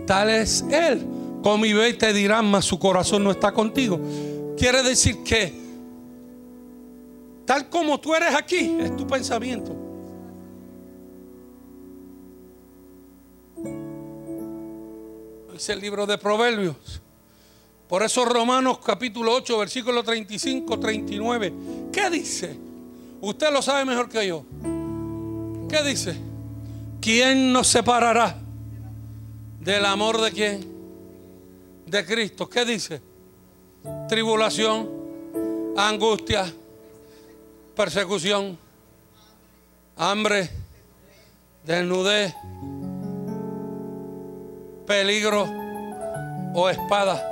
tal 0.05 0.29
es 0.29 0.63
él. 0.71 1.03
Come 1.43 1.67
y 1.67 1.73
ve 1.73 1.89
y 1.89 1.93
te 1.93 2.13
dirán, 2.13 2.45
mas 2.45 2.65
su 2.65 2.79
corazón 2.79 3.23
no 3.23 3.31
está 3.31 3.51
contigo. 3.51 3.99
Quiere 4.57 4.83
decir 4.83 5.23
que, 5.23 5.64
tal 7.45 7.69
como 7.69 7.99
tú 7.99 8.15
eres 8.15 8.33
aquí, 8.33 8.77
es 8.79 8.95
tu 8.95 9.05
pensamiento. 9.07 9.75
Dice 15.53 15.73
el 15.73 15.79
libro 15.79 16.05
de 16.05 16.17
Proverbios. 16.17 17.01
Por 17.87 18.03
eso 18.03 18.25
Romanos 18.25 18.79
capítulo 18.83 19.33
8, 19.35 19.57
versículo 19.59 20.03
35, 20.03 20.79
39. 20.79 21.53
¿Qué 21.93 22.09
dice? 22.09 22.57
Usted 23.21 23.51
lo 23.53 23.61
sabe 23.61 23.85
mejor 23.85 24.09
que 24.09 24.27
yo. 24.27 24.43
¿Qué 25.69 25.81
dice? 25.83 26.15
¿Quién 26.99 27.53
nos 27.53 27.67
separará 27.67 28.35
del 29.61 29.85
amor 29.85 30.19
de 30.19 30.31
quién? 30.31 30.65
De 31.85 32.05
Cristo. 32.05 32.49
¿Qué 32.49 32.65
dice? 32.65 33.01
Tribulación, 34.09 34.89
angustia, 35.77 36.51
persecución, 37.75 38.57
hambre, 39.97 40.49
desnudez, 41.65 42.33
peligro 44.87 45.45
o 46.53 46.69
espada. 46.69 47.31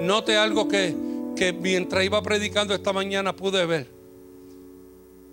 Note 0.00 0.36
algo 0.36 0.68
que, 0.68 0.94
que 1.36 1.52
mientras 1.52 2.04
iba 2.04 2.22
predicando 2.22 2.74
esta 2.74 2.92
mañana 2.92 3.34
pude 3.34 3.64
ver. 3.66 3.90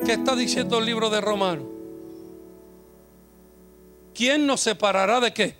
¿Qué 0.05 0.13
está 0.13 0.35
diciendo 0.35 0.79
el 0.79 0.85
libro 0.85 1.09
de 1.09 1.21
Romanos? 1.21 1.65
¿Quién 4.13 4.45
nos 4.45 4.61
separará 4.61 5.19
de 5.19 5.33
qué? 5.33 5.55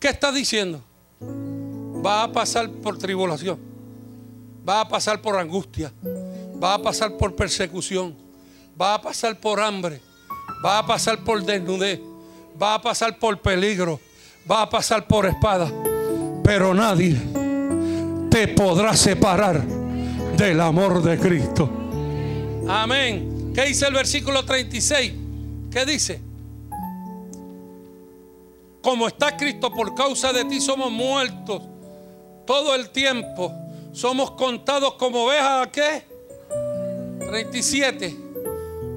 ¿Qué 0.00 0.08
está 0.08 0.30
diciendo? 0.30 0.80
Va 2.04 2.22
a 2.22 2.32
pasar 2.32 2.70
por 2.70 2.98
tribulación, 2.98 3.58
va 4.68 4.82
a 4.82 4.88
pasar 4.88 5.22
por 5.22 5.36
angustia, 5.36 5.92
va 6.62 6.74
a 6.74 6.82
pasar 6.82 7.16
por 7.16 7.34
persecución, 7.34 8.14
va 8.80 8.94
a 8.94 9.00
pasar 9.00 9.38
por 9.40 9.60
hambre, 9.60 10.00
va 10.64 10.78
a 10.78 10.86
pasar 10.86 11.24
por 11.24 11.42
desnudez, 11.42 12.00
va 12.60 12.74
a 12.74 12.82
pasar 12.82 13.18
por 13.18 13.40
peligro, 13.40 13.98
va 14.50 14.62
a 14.62 14.68
pasar 14.68 15.06
por 15.06 15.24
espada, 15.24 15.72
pero 16.44 16.74
nadie 16.74 17.16
te 18.30 18.48
podrá 18.48 18.94
separar 18.94 19.64
del 20.36 20.60
amor 20.60 21.02
de 21.02 21.18
Cristo. 21.18 21.70
Amén. 22.68 23.52
¿Qué 23.54 23.64
dice 23.64 23.86
el 23.86 23.94
versículo 23.94 24.44
36? 24.44 25.12
¿Qué 25.70 25.86
dice? 25.86 26.20
Como 28.82 29.08
está 29.08 29.36
Cristo, 29.36 29.72
por 29.72 29.94
causa 29.94 30.32
de 30.32 30.44
ti 30.44 30.60
somos 30.60 30.92
muertos 30.92 31.62
todo 32.46 32.74
el 32.74 32.90
tiempo. 32.90 33.67
Somos 33.92 34.32
contados 34.32 34.94
como 34.94 35.24
ovejas 35.24 35.66
a 35.66 35.70
qué? 35.70 36.04
37. 37.20 38.16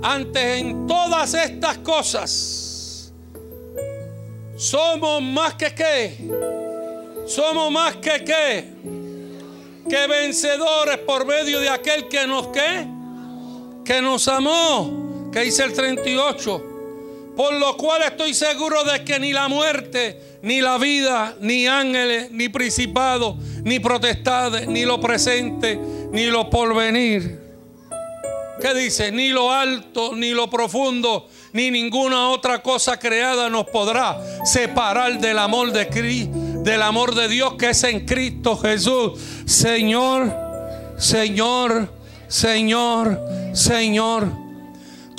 Antes 0.03 0.43
en 0.59 0.87
todas 0.87 1.33
estas 1.33 1.77
cosas 1.79 2.61
somos 4.61 5.23
más 5.23 5.55
que 5.55 5.73
qué? 5.73 6.17
Somos 7.25 7.71
más 7.71 7.95
que 7.95 8.23
qué? 8.23 8.69
Que 9.89 10.07
vencedores 10.07 10.99
por 10.99 11.25
medio 11.25 11.59
de 11.59 11.67
aquel 11.67 12.07
que 12.07 12.27
nos 12.27 12.47
qué? 12.49 12.85
Que 13.83 14.03
nos 14.03 14.27
amó. 14.27 15.29
Que 15.33 15.41
dice 15.41 15.63
el 15.63 15.73
38. 15.73 16.70
Por 17.35 17.53
lo 17.53 17.77
cual 17.77 18.01
estoy 18.03 18.33
seguro 18.33 18.83
de 18.83 19.03
que 19.03 19.19
ni 19.19 19.31
la 19.31 19.47
muerte, 19.47 20.39
ni 20.41 20.61
la 20.61 20.77
vida, 20.77 21.35
ni 21.39 21.67
ángeles, 21.67 22.31
ni 22.31 22.49
principados, 22.49 23.35
ni 23.63 23.79
protestades, 23.79 24.67
ni 24.67 24.85
lo 24.85 24.99
presente, 24.99 25.79
ni 26.11 26.25
lo 26.25 26.49
porvenir. 26.49 27.39
¿Qué 28.61 28.73
dice? 28.75 29.11
Ni 29.11 29.29
lo 29.29 29.51
alto, 29.51 30.15
ni 30.15 30.31
lo 30.31 30.49
profundo, 30.49 31.27
ni 31.53 31.71
ninguna 31.71 32.29
otra 32.29 32.61
cosa 32.61 32.99
creada 32.99 33.49
nos 33.49 33.65
podrá 33.65 34.21
separar 34.45 35.19
del 35.19 35.39
amor 35.39 35.71
de 35.71 35.87
Cristo, 35.87 36.31
del 36.63 36.81
amor 36.83 37.15
de 37.15 37.27
Dios 37.27 37.55
que 37.55 37.71
es 37.71 37.83
en 37.83 38.05
Cristo 38.05 38.55
Jesús. 38.57 39.19
Señor, 39.45 40.31
Señor, 40.97 41.91
Señor, 42.27 43.19
Señor. 43.53 44.40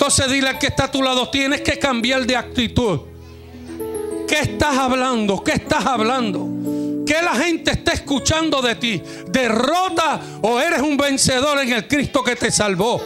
Entonces 0.05 0.29
dile 0.29 0.49
al 0.49 0.59
que 0.59 0.67
está 0.67 0.83
a 0.83 0.91
tu 0.91 1.01
lado, 1.01 1.29
tienes 1.29 1.61
que 1.61 1.79
cambiar 1.79 2.25
de 2.27 2.35
actitud. 2.35 2.99
¿Qué 4.27 4.37
estás 4.37 4.77
hablando? 4.77 5.41
¿Qué 5.41 5.53
estás 5.53 5.85
hablando? 5.85 6.45
¿Qué 7.07 7.21
la 7.23 7.33
gente 7.35 7.71
está 7.71 7.93
escuchando 7.93 8.61
de 8.61 8.75
ti? 8.75 9.01
¿Derrota 9.29 10.19
o 10.41 10.59
eres 10.59 10.81
un 10.81 10.97
vencedor 10.97 11.57
en 11.59 11.71
el 11.71 11.87
Cristo 11.87 12.21
que 12.21 12.35
te 12.35 12.51
salvó? 12.51 13.01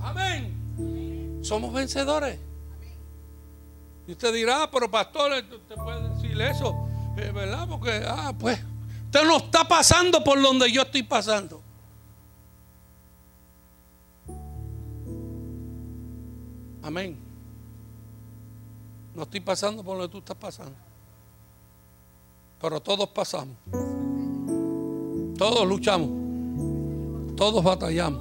Amén. 0.00 1.38
Somos 1.40 1.72
vencedores. 1.72 2.36
Y 4.08 4.10
usted 4.10 4.34
dirá, 4.34 4.64
ah, 4.64 4.70
pero 4.72 4.90
pastor, 4.90 5.34
usted 5.34 5.76
puede 5.76 6.08
decir 6.16 6.40
eso, 6.40 6.88
eh, 7.16 7.30
¿verdad? 7.32 7.68
Porque, 7.68 8.02
ah, 8.08 8.32
pues, 8.36 8.58
usted 9.14 9.28
no 9.28 9.36
está 9.36 9.62
pasando 9.62 10.24
por 10.24 10.40
donde 10.42 10.70
yo 10.72 10.82
estoy 10.82 11.04
pasando. 11.04 11.60
Amén. 16.82 17.16
No 19.14 19.22
estoy 19.22 19.38
pasando 19.38 19.84
por 19.84 19.98
donde 19.98 20.10
tú 20.10 20.18
estás 20.18 20.36
pasando. 20.36 20.74
Pero 22.60 22.80
todos 22.80 23.08
pasamos. 23.10 23.56
Todos 25.38 25.66
luchamos. 25.66 27.36
Todos 27.36 27.62
batallamos. 27.62 28.20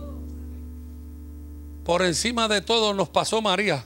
Por 1.83 2.03
encima 2.03 2.47
de 2.47 2.61
todo 2.61 2.93
nos 2.93 3.09
pasó 3.09 3.41
María. 3.41 3.83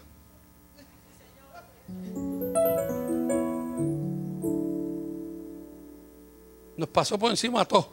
Nos 6.77 6.87
pasó 6.89 7.17
por 7.17 7.31
encima 7.31 7.61
a 7.61 7.65
todos. 7.65 7.87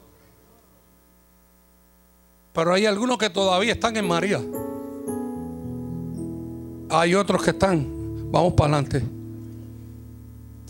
Pero 2.52 2.72
hay 2.72 2.86
algunos 2.86 3.18
que 3.18 3.30
todavía 3.30 3.72
están 3.72 3.96
en 3.96 4.06
María. 4.06 4.40
Hay 6.90 7.14
otros 7.14 7.42
que 7.42 7.50
están, 7.50 8.30
vamos 8.30 8.52
para 8.52 8.74
adelante. 8.74 9.02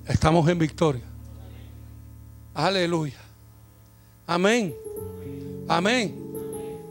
Estamos 0.07 0.49
en 0.49 0.59
victoria. 0.59 1.03
Aleluya. 2.55 3.19
Amén. 4.27 4.75
Amén. 5.69 6.15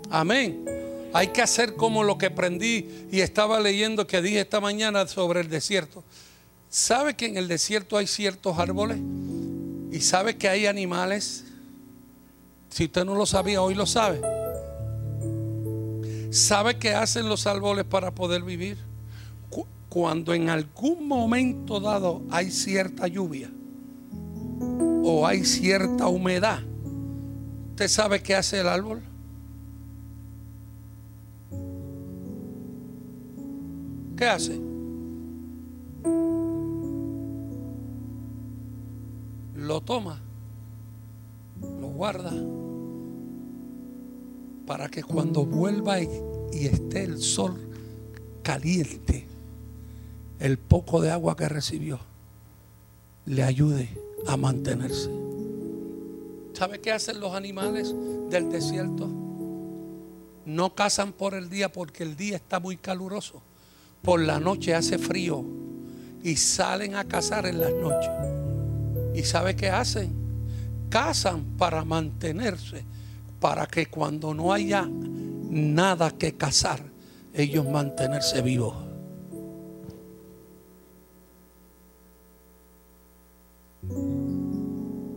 Amén. 0.10 0.66
Hay 1.14 1.28
que 1.30 1.42
hacer 1.42 1.76
como 1.76 2.04
lo 2.04 2.18
que 2.18 2.28
aprendí 2.28 3.08
y 3.12 3.22
estaba 3.22 3.60
leyendo 3.60 4.06
que 4.06 4.22
dije 4.22 4.42
esta 4.42 4.60
mañana 4.60 5.08
sobre 5.08 5.42
el 5.42 5.50
desierto. 5.50 6.04
¿Sabe 6.70 7.16
que 7.16 7.28
en 7.28 7.38
el 7.38 7.48
desierto 7.48 7.98
hay 7.98 8.08
ciertos 8.08 8.58
árboles? 8.58 8.98
¿Y 9.94 10.02
sabe 10.02 10.38
que 10.38 10.50
hay 10.50 10.66
animales? 10.66 11.46
Si 12.70 12.86
usted 12.86 13.06
no 13.06 13.14
lo 13.14 13.28
sabía, 13.28 13.62
hoy 13.62 13.76
lo 13.76 13.86
sabe. 13.86 14.20
¿Sabe 16.32 16.80
qué 16.80 16.96
hacen 16.96 17.30
los 17.30 17.46
árboles 17.46 17.86
para 17.86 18.10
poder 18.12 18.42
vivir? 18.42 18.78
cuando 19.90 20.34
en 20.34 20.50
algún 20.50 21.08
momento 21.08 21.80
dado 21.80 22.24
hay 22.32 22.50
cierta 22.50 23.06
lluvia 23.06 23.52
o 25.04 25.28
hay 25.28 25.46
cierta 25.46 26.08
humedad, 26.08 26.62
¿usted 27.70 27.88
sabe 27.88 28.24
qué 28.24 28.34
hace 28.34 28.62
el 28.62 28.70
árbol? 28.70 29.04
¿Qué 34.18 34.26
hace? 34.26 34.73
Lo 39.74 39.82
toma, 39.82 40.22
lo 41.60 41.88
guarda, 41.88 42.32
para 44.68 44.88
que 44.88 45.02
cuando 45.02 45.48
vuelva 45.48 46.00
y, 46.00 46.08
y 46.52 46.68
esté 46.68 47.06
el 47.06 47.20
sol 47.20 47.60
caliente, 48.44 49.26
el 50.40 50.60
poco 50.60 51.02
de 51.02 51.10
agua 51.10 51.36
que 51.36 51.50
recibió 51.50 52.00
le 53.26 53.42
ayude 53.42 53.90
a 54.28 54.38
mantenerse. 54.38 55.10
¿Sabe 56.54 56.80
qué 56.80 56.92
hacen 56.92 57.20
los 57.20 57.34
animales 57.34 57.96
del 58.30 58.52
desierto? 58.52 59.10
No 60.46 60.76
cazan 60.76 61.14
por 61.14 61.34
el 61.34 61.50
día 61.50 61.72
porque 61.72 62.04
el 62.04 62.16
día 62.16 62.36
está 62.36 62.60
muy 62.60 62.78
caluroso. 62.78 63.42
Por 64.04 64.22
la 64.22 64.40
noche 64.40 64.76
hace 64.76 65.00
frío 65.00 65.44
y 66.22 66.36
salen 66.36 66.94
a 66.94 67.06
cazar 67.06 67.48
en 67.48 67.60
las 67.60 67.74
noches. 67.74 68.33
¿Y 69.14 69.24
sabe 69.24 69.56
qué 69.56 69.70
hacen? 69.70 70.12
Cazan 70.90 71.44
para 71.58 71.84
mantenerse, 71.84 72.84
para 73.40 73.66
que 73.68 73.88
cuando 73.88 74.34
no 74.34 74.54
haya 74.54 74.88
nada 75.50 76.12
que 76.12 76.36
cazar, 76.36 76.80
ellos 77.34 77.68
mantenerse 77.68 78.42
vivos. 78.42 78.76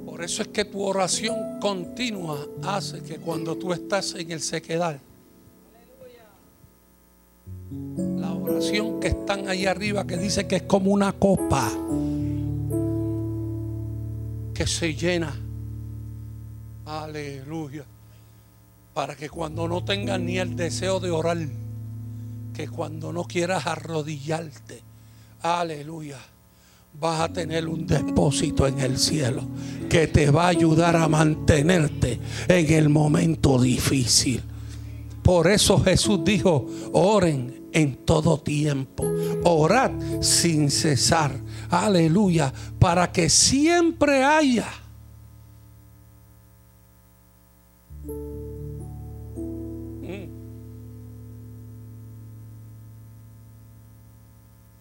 Por 0.05 0.25
eso 0.25 0.43
es 0.43 0.49
que 0.49 0.65
tu 0.65 0.83
oración 0.83 1.61
continua 1.61 2.47
hace 2.65 3.03
que 3.03 3.19
cuando 3.19 3.57
tú 3.57 3.73
estás 3.73 4.15
en 4.15 4.31
el 4.31 4.41
sequedal, 4.41 5.01
La 8.19 8.33
oración 8.33 9.01
que 9.01 9.09
están 9.09 9.49
ahí 9.49 9.67
arriba 9.67 10.07
que 10.07 10.17
dice 10.17 10.47
que 10.47 10.57
es 10.57 10.63
como 10.63 10.93
una 10.93 11.13
copa 11.13 11.69
que 14.57 14.67
se 14.67 14.95
llena. 14.95 15.35
Aleluya. 16.87 17.85
Para 18.95 19.15
que 19.15 19.29
cuando 19.29 19.69
no 19.69 19.85
tengas 19.85 20.19
ni 20.19 20.39
el 20.39 20.57
deseo 20.57 20.99
de 20.99 21.11
orar, 21.11 21.37
que 22.55 22.67
cuando 22.69 23.13
no 23.13 23.25
quieras 23.25 23.67
arrodillarte, 23.67 24.81
aleluya, 25.43 26.19
vas 26.99 27.21
a 27.21 27.33
tener 27.33 27.69
un 27.69 27.87
depósito 27.87 28.67
en 28.67 28.81
el 28.81 28.99
cielo 28.99 29.43
que 29.91 30.07
te 30.07 30.31
va 30.31 30.45
a 30.45 30.49
ayudar 30.49 30.97
a 30.97 31.07
mantenerte 31.07 32.19
en 32.49 32.73
el 32.73 32.89
momento 32.89 33.61
difícil. 33.61 34.43
Por 35.23 35.51
eso 35.51 35.79
Jesús 35.81 36.25
dijo, 36.25 36.67
oren 36.93 37.69
en 37.73 37.97
todo 38.07 38.39
tiempo, 38.39 39.05
orad 39.45 39.91
sin 40.23 40.71
cesar, 40.71 41.33
aleluya, 41.71 42.53
para 42.79 43.13
que 43.13 43.29
siempre 43.29 44.25
haya. 44.25 44.69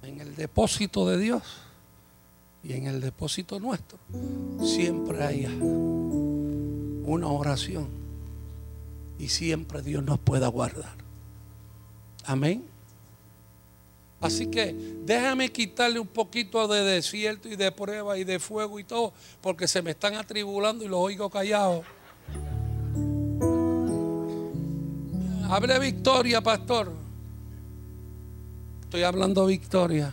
En 0.04 0.22
el 0.22 0.36
depósito 0.36 1.08
de 1.08 1.18
Dios 1.18 1.44
y 2.64 2.74
en 2.74 2.88
el 2.88 3.02
depósito 3.02 3.60
nuestro 3.60 3.98
siempre 4.64 5.24
haya 5.24 5.50
una 5.50 7.28
oración 7.28 7.88
y 9.20 9.30
siempre 9.30 9.82
Dios 9.82 10.04
nos 10.04 10.20
pueda 10.20 10.48
guardar. 10.48 10.96
Amén. 12.26 12.75
Así 14.26 14.48
que 14.48 14.76
déjame 15.04 15.52
quitarle 15.52 16.00
un 16.00 16.08
poquito 16.08 16.68
de 16.68 16.82
desierto 16.84 17.48
y 17.48 17.56
de 17.56 17.72
prueba 17.72 18.18
y 18.18 18.24
de 18.24 18.40
fuego 18.40 18.80
y 18.80 18.84
todo, 18.84 19.14
porque 19.40 19.68
se 19.68 19.84
me 19.84 19.92
están 19.92 20.16
atribulando 20.16 20.84
y 20.84 20.88
los 20.88 21.00
oigo 21.00 21.30
callados. 21.30 21.86
Hable 25.48 25.78
victoria, 25.78 26.42
pastor. 26.42 26.92
Estoy 28.82 29.04
hablando 29.04 29.46
victoria. 29.46 30.12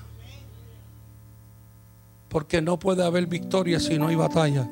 Porque 2.28 2.60
no 2.60 2.78
puede 2.78 3.02
haber 3.02 3.26
victoria 3.26 3.80
si 3.80 3.98
no 3.98 4.08
hay 4.08 4.16
batalla. 4.16 4.68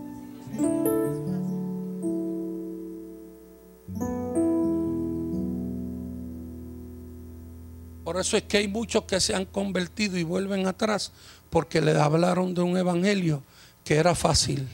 Por 8.10 8.18
eso 8.18 8.36
es 8.36 8.42
que 8.42 8.56
hay 8.56 8.66
muchos 8.66 9.04
que 9.04 9.20
se 9.20 9.36
han 9.36 9.44
convertido 9.44 10.18
y 10.18 10.24
vuelven 10.24 10.66
atrás 10.66 11.12
porque 11.48 11.80
le 11.80 11.96
hablaron 11.96 12.52
de 12.52 12.60
un 12.60 12.76
evangelio 12.76 13.40
que 13.84 13.94
era 13.94 14.16
fácil. 14.16 14.66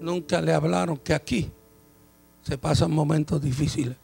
Nunca 0.00 0.40
le 0.40 0.52
hablaron 0.52 0.96
que 0.96 1.14
aquí 1.14 1.48
se 2.42 2.58
pasan 2.58 2.90
momentos 2.90 3.40
difíciles. 3.40 3.96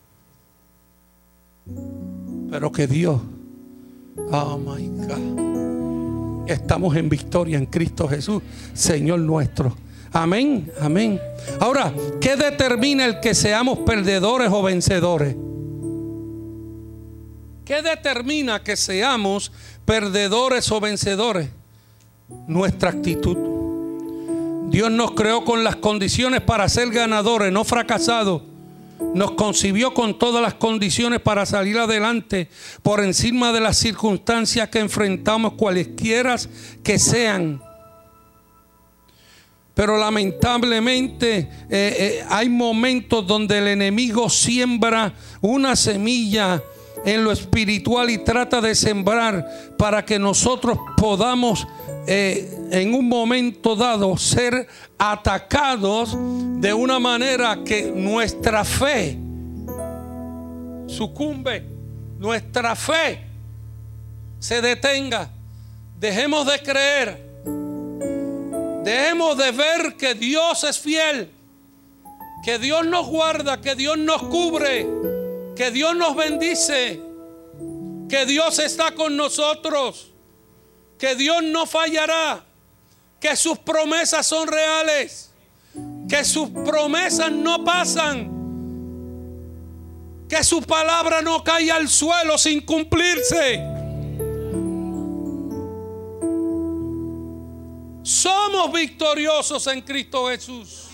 Pero 2.53 2.71
que 2.71 2.87
Dios, 2.87 3.21
oh 4.31 4.59
my 4.59 4.87
God, 5.05 6.49
estamos 6.49 6.95
en 6.95 7.09
victoria 7.09 7.59
en 7.59 7.67
Cristo 7.67 8.07
Jesús, 8.07 8.45
Señor 8.75 9.19
nuestro. 9.19 9.77
Amén, 10.13 10.71
amén. 10.81 11.21
Ahora, 11.59 11.93
¿qué 12.21 12.37
determina 12.37 13.05
el 13.07 13.19
que 13.19 13.35
seamos 13.35 13.81
perdedores 13.81 14.53
o 14.53 14.63
vencedores? 14.63 15.35
¿Qué 17.67 17.83
determina 17.83 18.63
que 18.63 18.77
seamos 18.77 19.51
perdedores 19.85 20.71
o 20.71 20.81
vencedores? 20.81 21.49
Nuestra 22.47 22.91
actitud. 22.91 23.37
Dios 24.71 24.89
nos 24.93 25.11
creó 25.11 25.45
con 25.45 25.65
las 25.65 25.75
condiciones 25.75 26.43
para 26.43 26.69
ser 26.69 26.91
ganadores, 26.91 27.53
no 27.53 27.65
fracasados. 27.65 28.43
Nos 29.15 29.33
concibió 29.33 29.93
con 29.95 30.17
todas 30.17 30.41
las 30.41 30.55
condiciones 30.55 31.19
para 31.19 31.45
salir 31.45 31.77
adelante 31.77 32.49
por 32.85 33.03
encima 33.03 33.53
de 33.53 33.59
las 33.59 33.77
circunstancias 33.77 34.69
que 34.69 34.79
enfrentamos, 34.79 35.55
cualesquiera 35.55 36.37
que 36.85 37.01
sean. 37.01 37.61
Pero 39.75 39.99
lamentablemente 39.99 41.39
eh, 41.39 41.49
eh, 41.69 42.25
hay 42.29 42.49
momentos 42.49 43.27
donde 43.27 43.59
el 43.59 43.67
enemigo 43.67 44.31
siembra 44.31 45.13
una 45.41 45.75
semilla 45.75 46.63
en 47.07 47.23
lo 47.23 47.31
espiritual 47.31 48.11
y 48.11 48.19
trata 48.19 48.61
de 48.61 48.75
sembrar 48.75 49.49
para 49.79 50.05
que 50.05 50.19
nosotros 50.19 50.77
podamos 50.97 51.65
eh, 52.09 52.69
en 52.73 52.93
un 52.95 53.09
momento 53.09 53.77
dado 53.77 54.19
ser 54.19 54.67
atacados 54.99 56.17
de 56.61 56.75
una 56.75 56.99
manera 56.99 57.61
que 57.65 57.93
nuestra 57.95 58.65
fe 58.65 59.17
sucumbe, 60.89 61.65
nuestra 62.19 62.75
fe 62.75 63.21
se 64.41 64.61
detenga. 64.61 65.31
Dejemos 66.01 66.45
de 66.45 66.59
creer, 66.59 67.25
dejemos 68.83 69.39
de 69.39 69.53
ver 69.53 69.97
que 69.97 70.15
Dios 70.15 70.65
es 70.65 70.77
fiel, 70.77 71.31
que 72.45 72.59
Dios 72.59 72.85
nos 72.85 73.07
guarda, 73.07 73.61
que 73.61 73.77
Dios 73.77 73.97
nos 73.97 74.25
cubre 74.25 75.16
que 75.57 75.71
Dios 75.71 75.97
nos 75.97 76.15
bendice, 76.15 77.01
que 78.09 78.27
Dios 78.27 78.59
está 78.59 78.95
con 78.95 79.17
nosotros, 79.17 80.13
que 80.99 81.17
Dios 81.17 81.43
no 81.43 81.67
fallará, 81.67 82.45
que 83.19 83.35
sus 83.35 83.59
promesas 83.59 84.27
son 84.27 84.47
reales, 84.47 85.33
que 86.09 86.25
sus 86.25 86.51
promesas 86.51 87.33
no 87.33 87.65
pasan, 87.65 88.31
que 90.29 90.45
su 90.45 90.61
palabra 90.63 91.23
no 91.23 91.43
cae 91.43 91.71
al 91.71 91.89
suelo 91.89 92.37
sin 92.37 92.61
cumplirse. 92.61 93.61
Somos 98.03 98.73
victoriosos 98.73 99.67
en 99.67 99.81
Cristo 99.81 100.29
Jesús. 100.29 100.86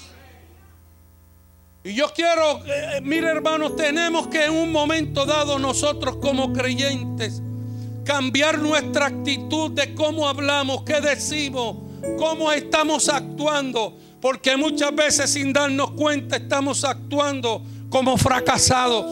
Y 1.84 1.94
yo 1.94 2.12
quiero, 2.14 2.64
eh, 2.64 3.00
mire 3.02 3.28
hermanos, 3.28 3.74
tenemos 3.74 4.28
que 4.28 4.44
en 4.44 4.52
un 4.52 4.70
momento 4.70 5.26
dado 5.26 5.58
nosotros 5.58 6.16
como 6.16 6.52
creyentes 6.52 7.42
cambiar 8.04 8.58
nuestra 8.58 9.06
actitud 9.06 9.72
de 9.72 9.92
cómo 9.94 10.28
hablamos, 10.28 10.84
qué 10.84 11.00
decimos, 11.00 11.76
cómo 12.18 12.52
estamos 12.52 13.08
actuando. 13.08 13.96
Porque 14.20 14.56
muchas 14.56 14.94
veces 14.94 15.32
sin 15.32 15.52
darnos 15.52 15.90
cuenta 15.92 16.36
estamos 16.36 16.84
actuando 16.84 17.64
como 17.90 18.16
fracasados. 18.16 19.04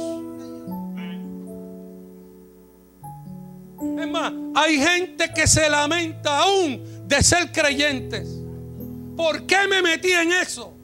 Es 3.98 4.08
más, 4.08 4.32
hay 4.54 4.78
gente 4.78 5.32
que 5.34 5.48
se 5.48 5.68
lamenta 5.68 6.38
aún 6.38 6.80
de 7.08 7.20
ser 7.20 7.50
creyentes. 7.50 8.28
¿Por 9.16 9.44
qué 9.46 9.66
me 9.68 9.82
metí 9.82 10.12
en 10.12 10.30
eso? 10.30 10.79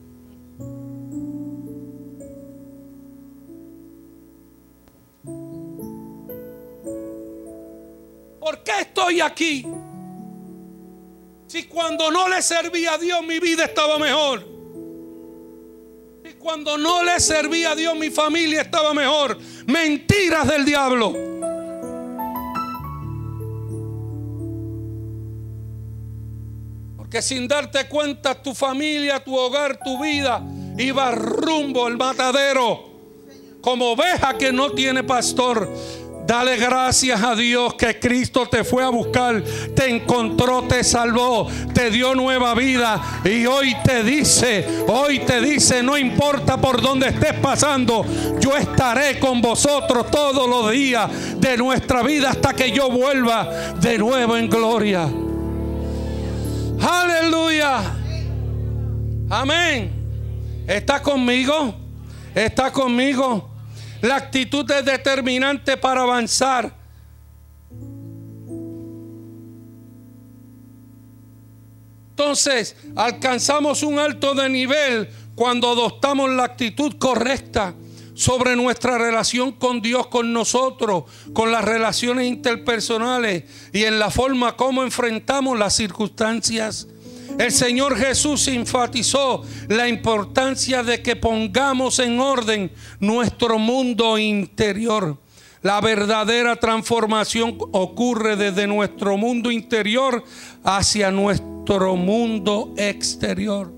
Aquí? 9.21 9.65
Si 11.47 11.63
cuando 11.63 12.11
no 12.11 12.27
le 12.27 12.41
servía 12.41 12.93
a 12.93 12.97
Dios 12.97 13.23
mi 13.25 13.39
vida 13.39 13.65
estaba 13.65 13.97
mejor. 13.97 14.45
Si 16.23 16.33
cuando 16.33 16.77
no 16.77 17.03
le 17.03 17.19
servía 17.19 17.71
a 17.71 17.75
Dios 17.75 17.95
mi 17.95 18.09
familia 18.09 18.61
estaba 18.61 18.93
mejor. 18.93 19.37
Mentiras 19.65 20.47
del 20.47 20.65
diablo. 20.65 21.13
Porque 26.97 27.21
sin 27.21 27.47
darte 27.47 27.87
cuenta 27.87 28.35
tu 28.35 28.53
familia, 28.53 29.23
tu 29.23 29.33
hogar, 29.37 29.79
tu 29.81 30.01
vida 30.01 30.43
iba 30.77 31.11
rumbo 31.11 31.85
al 31.85 31.95
matadero. 31.95 32.85
Como 33.61 33.91
oveja 33.91 34.37
que 34.37 34.51
no 34.51 34.71
tiene 34.71 35.03
pastor. 35.03 35.73
Dale 36.27 36.57
gracias 36.57 37.23
a 37.23 37.35
Dios 37.35 37.75
que 37.75 37.97
Cristo 37.99 38.47
te 38.47 38.65
fue 38.65 38.83
a 38.83 38.89
buscar, 38.89 39.41
te 39.73 39.89
encontró, 39.89 40.63
te 40.63 40.83
salvó, 40.83 41.47
te 41.73 41.89
dio 41.89 42.13
nueva 42.15 42.53
vida 42.53 43.21
y 43.23 43.45
hoy 43.45 43.73
te 43.81 44.03
dice, 44.03 44.83
hoy 44.89 45.19
te 45.19 45.39
dice, 45.39 45.81
no 45.81 45.97
importa 45.97 46.57
por 46.57 46.81
dónde 46.81 47.07
estés 47.07 47.33
pasando, 47.35 48.05
yo 48.41 48.57
estaré 48.57 49.19
con 49.19 49.41
vosotros 49.41 50.11
todos 50.11 50.49
los 50.49 50.69
días 50.69 51.09
de 51.39 51.55
nuestra 51.55 52.03
vida 52.03 52.31
hasta 52.31 52.53
que 52.53 52.73
yo 52.73 52.89
vuelva 52.91 53.45
de 53.79 53.97
nuevo 53.97 54.35
en 54.35 54.49
gloria. 54.49 55.09
Aleluya. 56.81 57.83
Amén. 59.29 59.91
¿Está 60.67 61.01
conmigo? 61.01 61.73
¿Está 62.35 62.69
conmigo? 62.69 63.46
La 64.01 64.15
actitud 64.15 64.69
es 64.71 64.85
determinante 64.85 65.77
para 65.77 66.01
avanzar. 66.01 66.75
Entonces, 72.11 72.75
alcanzamos 72.95 73.83
un 73.83 73.99
alto 73.99 74.33
de 74.33 74.49
nivel 74.49 75.09
cuando 75.35 75.69
adoptamos 75.69 76.29
la 76.31 76.45
actitud 76.45 76.97
correcta 76.97 77.75
sobre 78.15 78.55
nuestra 78.55 78.97
relación 78.97 79.51
con 79.51 79.81
Dios, 79.81 80.07
con 80.07 80.33
nosotros, 80.33 81.03
con 81.33 81.51
las 81.51 81.63
relaciones 81.63 82.25
interpersonales 82.25 83.43
y 83.71 83.83
en 83.83 83.99
la 83.99 84.09
forma 84.09 84.57
como 84.57 84.81
enfrentamos 84.81 85.59
las 85.59 85.75
circunstancias. 85.75 86.87
El 87.37 87.51
Señor 87.51 87.95
Jesús 87.95 88.47
enfatizó 88.47 89.43
la 89.67 89.87
importancia 89.87 90.81
de 90.81 91.03
que 91.03 91.15
pongamos 91.15 91.99
en 91.99 92.19
orden 92.19 92.71
nuestro 92.99 93.59
mundo 93.59 94.17
interior. 94.17 95.17
La 95.61 95.79
verdadera 95.81 96.55
transformación 96.55 97.57
ocurre 97.71 98.35
desde 98.35 98.65
nuestro 98.65 99.17
mundo 99.17 99.51
interior 99.51 100.23
hacia 100.63 101.11
nuestro 101.11 101.95
mundo 101.95 102.73
exterior. 102.75 103.71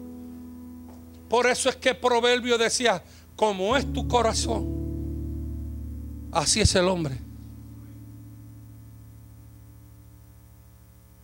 Por 1.28 1.46
eso 1.46 1.70
es 1.70 1.76
que 1.76 1.94
Proverbio 1.94 2.58
decía, 2.58 3.04
como 3.36 3.76
es 3.76 3.92
tu 3.92 4.08
corazón, 4.08 4.68
así 6.32 6.62
es 6.62 6.74
el 6.76 6.88
hombre. 6.88 7.18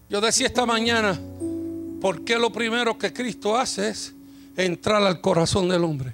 Yo 0.09 0.21
decía 0.21 0.47
esta 0.47 0.65
mañana, 0.65 1.19
¿por 2.01 2.23
qué 2.23 2.37
lo 2.37 2.51
primero 2.51 2.97
que 2.97 3.13
Cristo 3.13 3.57
hace 3.57 3.89
es 3.89 4.13
entrar 4.57 5.01
al 5.03 5.21
corazón 5.21 5.69
del 5.69 5.83
hombre? 5.83 6.13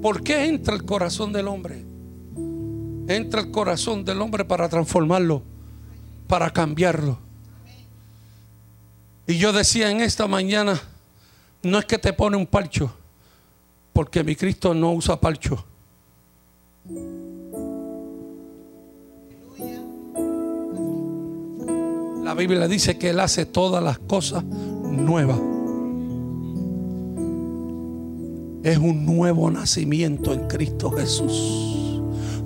¿Por 0.00 0.22
qué 0.22 0.46
entra 0.46 0.74
el 0.74 0.84
corazón 0.84 1.32
del 1.32 1.48
hombre? 1.48 1.84
Entra 3.08 3.40
el 3.40 3.50
corazón 3.50 4.04
del 4.04 4.20
hombre 4.20 4.44
para 4.44 4.68
transformarlo, 4.68 5.42
para 6.26 6.50
cambiarlo. 6.50 7.18
Y 9.26 9.38
yo 9.38 9.52
decía 9.52 9.90
en 9.90 10.00
esta 10.00 10.26
mañana, 10.26 10.80
no 11.62 11.78
es 11.78 11.86
que 11.86 11.98
te 11.98 12.12
pone 12.12 12.36
un 12.36 12.46
palcho, 12.46 12.94
porque 13.92 14.22
mi 14.22 14.36
Cristo 14.36 14.74
no 14.74 14.92
usa 14.92 15.18
palcho. 15.18 15.64
La 22.24 22.32
Biblia 22.32 22.66
dice 22.66 22.96
que 22.96 23.10
Él 23.10 23.20
hace 23.20 23.44
todas 23.44 23.84
las 23.84 23.98
cosas 23.98 24.42
nuevas. 24.44 25.38
Es 28.62 28.78
un 28.78 29.04
nuevo 29.04 29.50
nacimiento 29.50 30.32
en 30.32 30.48
Cristo 30.48 30.90
Jesús. 30.90 32.00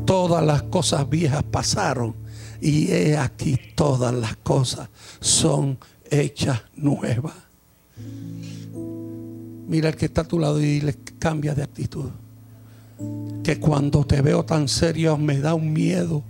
Todas 0.04 0.44
las 0.44 0.64
cosas 0.64 1.08
viejas 1.08 1.44
pasaron 1.44 2.16
y 2.60 2.90
he 2.90 3.16
aquí 3.16 3.56
todas 3.76 4.12
las 4.12 4.34
cosas 4.38 4.88
son 5.20 5.78
hechas 6.10 6.60
nuevas. 6.74 7.34
Mira 9.68 9.90
el 9.90 9.96
que 9.96 10.06
está 10.06 10.22
a 10.22 10.28
tu 10.28 10.40
lado 10.40 10.60
y 10.60 10.80
le 10.80 10.94
cambia 11.20 11.54
de 11.54 11.62
actitud. 11.62 12.10
Que 13.44 13.60
cuando 13.60 14.04
te 14.04 14.22
veo 14.22 14.44
tan 14.44 14.66
serio 14.66 15.16
me 15.16 15.38
da 15.38 15.54
un 15.54 15.72
miedo. 15.72 16.24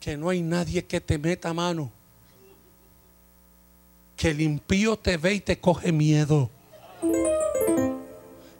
Que 0.00 0.16
no 0.16 0.30
hay 0.30 0.42
nadie 0.42 0.84
que 0.84 1.00
te 1.00 1.18
meta 1.18 1.52
mano. 1.54 1.92
Que 4.16 4.30
el 4.30 4.40
impío 4.40 4.96
te 4.96 5.16
ve 5.16 5.34
y 5.34 5.40
te 5.40 5.60
coge 5.60 5.92
miedo. 5.92 6.50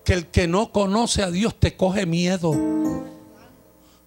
Que 0.05 0.13
el 0.13 0.27
que 0.27 0.47
no 0.47 0.71
conoce 0.71 1.23
a 1.23 1.31
Dios 1.31 1.59
te 1.59 1.77
coge 1.77 2.07
miedo 2.07 2.55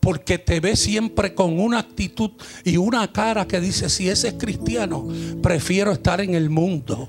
porque 0.03 0.37
te 0.37 0.59
ve 0.59 0.75
siempre 0.75 1.33
con 1.33 1.61
una 1.61 1.79
actitud 1.79 2.31
y 2.65 2.75
una 2.75 3.09
cara 3.13 3.47
que 3.47 3.61
dice, 3.61 3.89
si 3.89 4.09
ese 4.09 4.27
es 4.27 4.33
cristiano, 4.33 5.07
prefiero 5.41 5.93
estar 5.93 6.19
en 6.19 6.35
el 6.35 6.49
mundo. 6.49 7.07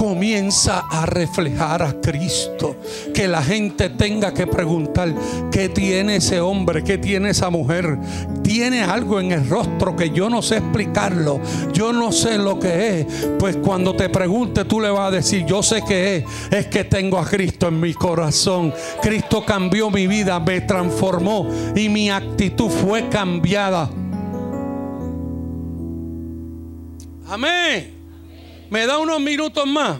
Comienza 0.00 0.86
a 0.90 1.04
reflejar 1.04 1.82
a 1.82 2.00
Cristo. 2.00 2.76
Que 3.12 3.28
la 3.28 3.42
gente 3.42 3.90
tenga 3.90 4.32
que 4.32 4.46
preguntar, 4.46 5.14
¿qué 5.52 5.68
tiene 5.68 6.16
ese 6.16 6.40
hombre? 6.40 6.82
¿Qué 6.82 6.96
tiene 6.96 7.28
esa 7.28 7.50
mujer? 7.50 7.98
Tiene 8.42 8.82
algo 8.82 9.20
en 9.20 9.32
el 9.32 9.46
rostro 9.46 9.94
que 9.94 10.08
yo 10.08 10.30
no 10.30 10.40
sé 10.40 10.56
explicarlo. 10.56 11.38
Yo 11.74 11.92
no 11.92 12.12
sé 12.12 12.38
lo 12.38 12.58
que 12.58 13.00
es. 13.00 13.06
Pues 13.38 13.58
cuando 13.58 13.94
te 13.94 14.08
pregunte 14.08 14.64
tú 14.64 14.80
le 14.80 14.88
vas 14.88 15.08
a 15.08 15.16
decir, 15.16 15.44
yo 15.44 15.62
sé 15.62 15.82
que 15.86 16.16
es. 16.16 16.24
Es 16.50 16.66
que 16.68 16.84
tengo 16.84 17.18
a 17.18 17.26
Cristo 17.26 17.68
en 17.68 17.78
mi 17.78 17.92
corazón. 17.92 18.72
Cristo 19.02 19.44
cambió 19.44 19.90
mi 19.90 20.06
vida, 20.06 20.40
me 20.40 20.62
transformó 20.62 21.46
y 21.76 21.90
mi 21.90 22.08
actitud 22.08 22.70
fue 22.70 23.10
cambiada. 23.10 23.90
Amén. 27.28 27.99
¿Me 28.70 28.86
da 28.86 28.98
unos 28.98 29.20
minutos 29.20 29.66
más? 29.66 29.98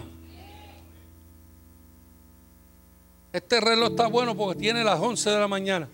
Este 3.33 3.59
reloj 3.59 3.91
está 3.91 4.07
bueno 4.07 4.35
porque 4.35 4.59
tiene 4.59 4.81
las 4.83 4.97
11 4.97 5.29
de 5.29 5.39
la 5.39 5.47
mañana. 5.47 5.89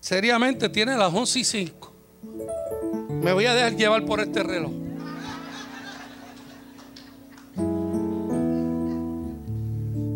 Seriamente 0.00 0.70
tiene 0.70 0.96
las 0.96 1.12
11 1.12 1.38
y 1.38 1.44
5. 1.44 1.92
Me 3.22 3.32
voy 3.34 3.44
a 3.44 3.54
dejar 3.54 3.76
llevar 3.76 4.04
por 4.06 4.20
este 4.20 4.42
reloj. 4.42 4.72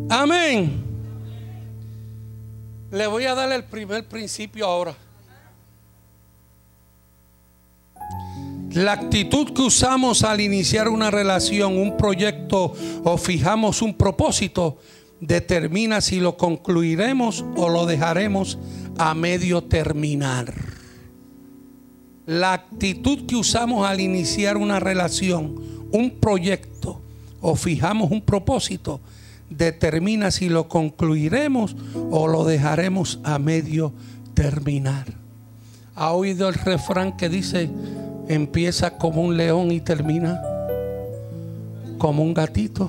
Amén. 0.08 0.82
Le 2.90 3.06
voy 3.06 3.24
a 3.24 3.34
dar 3.34 3.52
el 3.52 3.64
primer 3.64 4.06
principio 4.08 4.66
ahora. 4.66 4.94
La 8.72 8.92
actitud 8.92 9.52
que 9.52 9.62
usamos 9.62 10.22
al 10.22 10.40
iniciar 10.40 10.88
una 10.88 11.10
relación, 11.10 11.76
un 11.76 11.96
proyecto 11.96 12.72
o 13.02 13.18
fijamos 13.18 13.82
un 13.82 13.94
propósito 13.94 14.78
determina 15.20 16.00
si 16.00 16.20
lo 16.20 16.36
concluiremos 16.36 17.44
o 17.56 17.68
lo 17.68 17.84
dejaremos 17.86 18.58
a 18.96 19.14
medio 19.14 19.64
terminar. 19.64 20.54
La 22.26 22.52
actitud 22.52 23.26
que 23.26 23.34
usamos 23.34 23.84
al 23.88 24.00
iniciar 24.00 24.56
una 24.56 24.78
relación, 24.78 25.88
un 25.90 26.20
proyecto 26.20 27.00
o 27.40 27.56
fijamos 27.56 28.12
un 28.12 28.22
propósito 28.22 29.00
determina 29.48 30.30
si 30.30 30.48
lo 30.48 30.68
concluiremos 30.68 31.74
o 32.10 32.28
lo 32.28 32.44
dejaremos 32.44 33.18
a 33.24 33.40
medio 33.40 33.92
terminar. 34.34 35.06
¿Ha 35.96 36.12
oído 36.12 36.48
el 36.48 36.54
refrán 36.54 37.16
que 37.16 37.28
dice, 37.28 37.68
empieza 38.30 38.96
como 38.96 39.22
un 39.22 39.36
león 39.36 39.72
y 39.72 39.80
termina 39.80 40.40
como 41.98 42.22
un 42.22 42.32
gatito. 42.32 42.88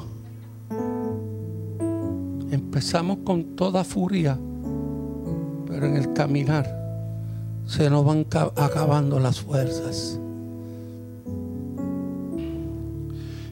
Empezamos 2.52 3.20
con 3.24 3.56
toda 3.56 3.84
furia, 3.84 4.38
pero 5.68 5.88
en 5.88 5.98
el 5.98 6.14
caminar 6.14 6.80
se 7.66 7.90
nos 7.90 8.06
van 8.06 8.28
acabando 8.56 9.20
las 9.20 9.42
fuerzas. 9.42 10.20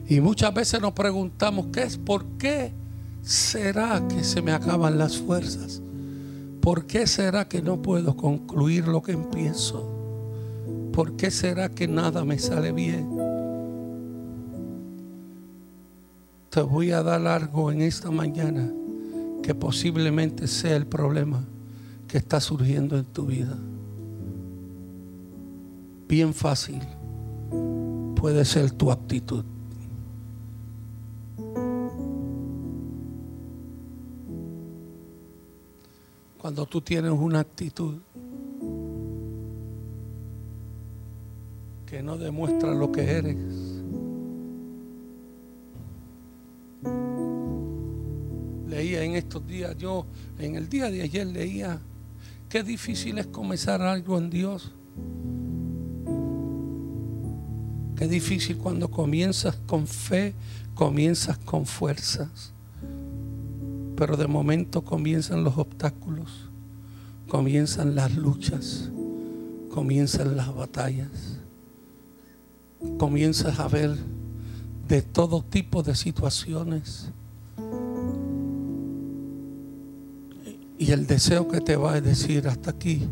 Y 0.08 0.20
muchas 0.20 0.54
veces 0.54 0.80
nos 0.80 0.92
preguntamos, 0.92 1.66
¿qué 1.72 1.82
es? 1.82 1.98
¿Por 1.98 2.24
qué 2.38 2.72
será 3.20 4.00
que 4.06 4.22
se 4.22 4.42
me 4.42 4.52
acaban 4.52 4.96
las 4.96 5.18
fuerzas? 5.18 5.82
¿Por 6.60 6.86
qué 6.86 7.08
será 7.08 7.48
que 7.48 7.62
no 7.62 7.82
puedo 7.82 8.16
concluir 8.16 8.86
lo 8.86 9.02
que 9.02 9.12
empiezo? 9.12 9.99
¿Por 10.92 11.16
qué 11.16 11.30
será 11.30 11.68
que 11.68 11.86
nada 11.88 12.24
me 12.24 12.38
sale 12.38 12.72
bien? 12.72 13.08
Te 16.50 16.62
voy 16.62 16.90
a 16.90 17.02
dar 17.02 17.26
algo 17.26 17.70
en 17.70 17.80
esta 17.82 18.10
mañana 18.10 18.70
que 19.42 19.54
posiblemente 19.54 20.46
sea 20.46 20.76
el 20.76 20.86
problema 20.86 21.44
que 22.08 22.18
está 22.18 22.40
surgiendo 22.40 22.98
en 22.98 23.04
tu 23.04 23.26
vida. 23.26 23.56
Bien 26.08 26.34
fácil 26.34 26.80
puede 28.16 28.44
ser 28.44 28.72
tu 28.72 28.90
actitud. 28.90 29.44
Cuando 36.40 36.66
tú 36.66 36.80
tienes 36.80 37.12
una 37.12 37.40
actitud 37.40 37.96
que 41.90 42.02
no 42.02 42.16
demuestra 42.16 42.72
lo 42.72 42.92
que 42.92 43.02
eres. 43.02 43.36
estos 49.20 49.46
días, 49.46 49.76
yo 49.76 50.06
en 50.38 50.56
el 50.56 50.68
día 50.68 50.90
de 50.90 51.02
ayer 51.02 51.26
leía, 51.26 51.78
qué 52.48 52.62
difícil 52.62 53.18
es 53.18 53.26
comenzar 53.26 53.82
algo 53.82 54.18
en 54.18 54.30
Dios. 54.30 54.72
Qué 57.96 58.08
difícil 58.08 58.56
cuando 58.56 58.90
comienzas 58.90 59.56
con 59.66 59.86
fe, 59.86 60.34
comienzas 60.74 61.36
con 61.38 61.66
fuerzas. 61.66 62.52
Pero 63.94 64.16
de 64.16 64.26
momento 64.26 64.82
comienzan 64.82 65.44
los 65.44 65.58
obstáculos, 65.58 66.48
comienzan 67.28 67.94
las 67.94 68.16
luchas, 68.16 68.90
comienzan 69.70 70.36
las 70.36 70.54
batallas. 70.54 71.29
Comienzas 72.98 73.58
a 73.58 73.68
ver 73.68 73.96
de 74.88 75.02
todo 75.02 75.42
tipo 75.42 75.82
de 75.82 75.94
situaciones. 75.94 77.10
Y 80.78 80.92
el 80.92 81.06
deseo 81.06 81.46
que 81.46 81.60
te 81.60 81.76
va 81.76 81.94
a 81.94 82.00
decir 82.00 82.48
hasta 82.48 82.70
aquí, 82.70 83.06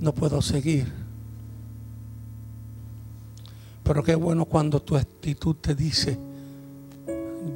no 0.00 0.12
puedo 0.12 0.40
seguir. 0.40 0.90
Pero 3.84 4.02
qué 4.02 4.14
bueno 4.14 4.46
cuando 4.46 4.80
tu 4.80 4.96
actitud 4.96 5.54
te 5.56 5.74
dice, 5.74 6.18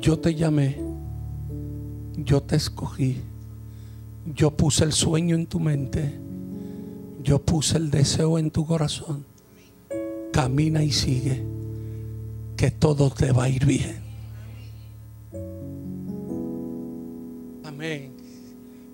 yo 0.00 0.18
te 0.18 0.34
llamé, 0.34 0.78
yo 2.16 2.40
te 2.40 2.54
escogí, 2.56 3.16
yo 4.32 4.50
puse 4.52 4.84
el 4.84 4.92
sueño 4.92 5.34
en 5.34 5.46
tu 5.46 5.58
mente, 5.58 6.20
yo 7.22 7.40
puse 7.40 7.78
el 7.78 7.90
deseo 7.90 8.38
en 8.38 8.50
tu 8.50 8.64
corazón. 8.64 9.29
Camina 10.32 10.82
y 10.82 10.92
sigue, 10.92 11.42
que 12.56 12.70
todo 12.70 13.10
te 13.10 13.32
va 13.32 13.44
a 13.44 13.48
ir 13.48 13.66
bien. 13.66 14.00
Amén. 17.64 18.12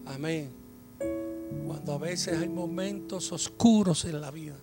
Amén. 0.07 0.51
Cuando 1.67 1.93
a 1.93 1.99
veces 1.99 2.39
hay 2.39 2.49
momentos 2.49 3.33
oscuros 3.33 4.05
en 4.05 4.21
la 4.21 4.31
vida. 4.31 4.57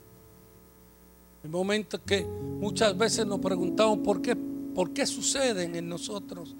Hay 1.43 1.49
momentos 1.49 1.99
que 2.05 2.23
muchas 2.25 2.97
veces 2.97 3.25
nos 3.25 3.39
preguntamos 3.39 3.99
por 3.99 4.21
qué, 4.21 4.35
por 4.35 4.91
qué 4.91 5.05
suceden 5.05 5.75
en 5.75 5.89
nosotros. 5.89 6.55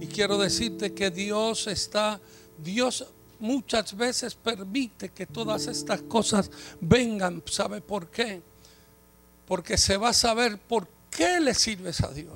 Y 0.00 0.06
quiero 0.06 0.36
decirte 0.36 0.92
que 0.92 1.10
Dios 1.10 1.66
está, 1.66 2.20
Dios 2.62 3.06
muchas 3.40 3.96
veces 3.96 4.34
permite 4.34 5.08
que 5.08 5.26
todas 5.26 5.66
estas 5.66 6.02
cosas 6.02 6.50
vengan. 6.80 7.42
¿Sabe 7.46 7.80
por 7.80 8.08
qué? 8.08 8.42
Porque 9.46 9.76
se 9.76 9.96
va 9.96 10.10
a 10.10 10.14
saber 10.14 10.58
por 10.58 10.88
qué 11.10 11.40
le 11.40 11.54
sirves 11.54 12.00
a 12.00 12.12
Dios. 12.12 12.34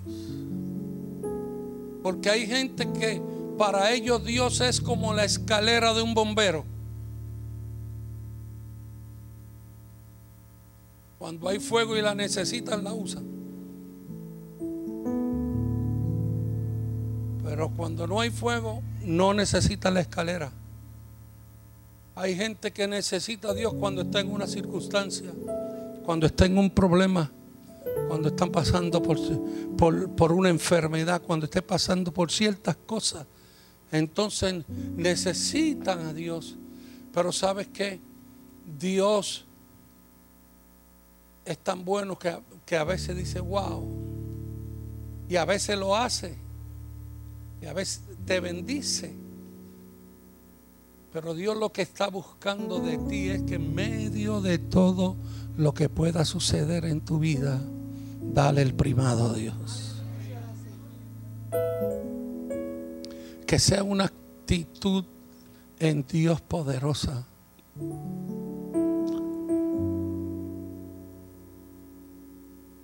Porque 2.02 2.30
hay 2.30 2.46
gente 2.46 2.90
que 2.92 3.20
para 3.58 3.92
ellos 3.92 4.24
Dios 4.24 4.60
es 4.60 4.80
como 4.80 5.12
la 5.12 5.24
escalera 5.24 5.92
de 5.92 6.02
un 6.02 6.14
bombero. 6.14 6.64
Cuando 11.18 11.48
hay 11.48 11.58
fuego 11.58 11.96
y 11.96 12.02
la 12.02 12.14
necesitan, 12.14 12.84
la 12.84 12.92
usan. 12.92 13.24
Pero 17.42 17.70
cuando 17.70 18.06
no 18.06 18.20
hay 18.20 18.30
fuego, 18.30 18.82
no 19.02 19.34
necesita 19.34 19.90
la 19.90 20.00
escalera. 20.00 20.52
Hay 22.14 22.36
gente 22.36 22.72
que 22.72 22.86
necesita 22.86 23.50
a 23.50 23.54
Dios 23.54 23.74
cuando 23.74 24.02
está 24.02 24.20
en 24.20 24.30
una 24.30 24.46
circunstancia, 24.46 25.32
cuando 26.08 26.24
está 26.24 26.46
en 26.46 26.56
un 26.56 26.70
problema, 26.70 27.30
cuando 28.08 28.28
están 28.30 28.50
pasando 28.50 29.02
por, 29.02 29.18
por, 29.76 30.08
por 30.12 30.32
una 30.32 30.48
enfermedad, 30.48 31.20
cuando 31.20 31.44
esté 31.44 31.60
pasando 31.60 32.10
por 32.14 32.32
ciertas 32.32 32.76
cosas 32.76 33.26
entonces 33.92 34.64
necesitan 34.96 36.06
a 36.06 36.14
Dios. 36.14 36.56
Pero 37.12 37.30
sabes 37.30 37.66
que 37.66 38.00
Dios 38.78 39.44
es 41.44 41.58
tan 41.58 41.84
bueno 41.84 42.18
que, 42.18 42.38
que, 42.64 42.78
a 42.78 42.84
veces 42.84 43.14
dice, 43.14 43.40
wow. 43.40 43.86
Y 45.28 45.36
a 45.36 45.44
veces 45.44 45.78
lo 45.78 45.94
hace. 45.94 46.38
Y 47.60 47.66
a 47.66 47.74
veces 47.74 48.00
te 48.24 48.40
bendice. 48.40 49.12
Pero 51.12 51.34
Dios 51.34 51.54
lo 51.54 51.70
que 51.70 51.82
está 51.82 52.08
buscando 52.08 52.78
de 52.78 52.96
ti 52.96 53.28
es 53.28 53.42
que 53.42 53.56
en 53.56 53.74
medio 53.74 54.40
de 54.40 54.56
todo 54.56 55.16
lo 55.58 55.74
que 55.74 55.90
pueda 55.90 56.24
suceder 56.24 56.86
en 56.86 57.02
tu 57.02 57.18
vida, 57.18 57.60
dale 58.32 58.62
el 58.62 58.72
primado 58.72 59.28
a 59.28 59.34
Dios. 59.34 59.88
que 63.48 63.58
sea 63.58 63.82
una 63.82 64.04
actitud 64.04 65.04
en 65.78 66.04
Dios 66.06 66.42
poderosa. 66.42 67.24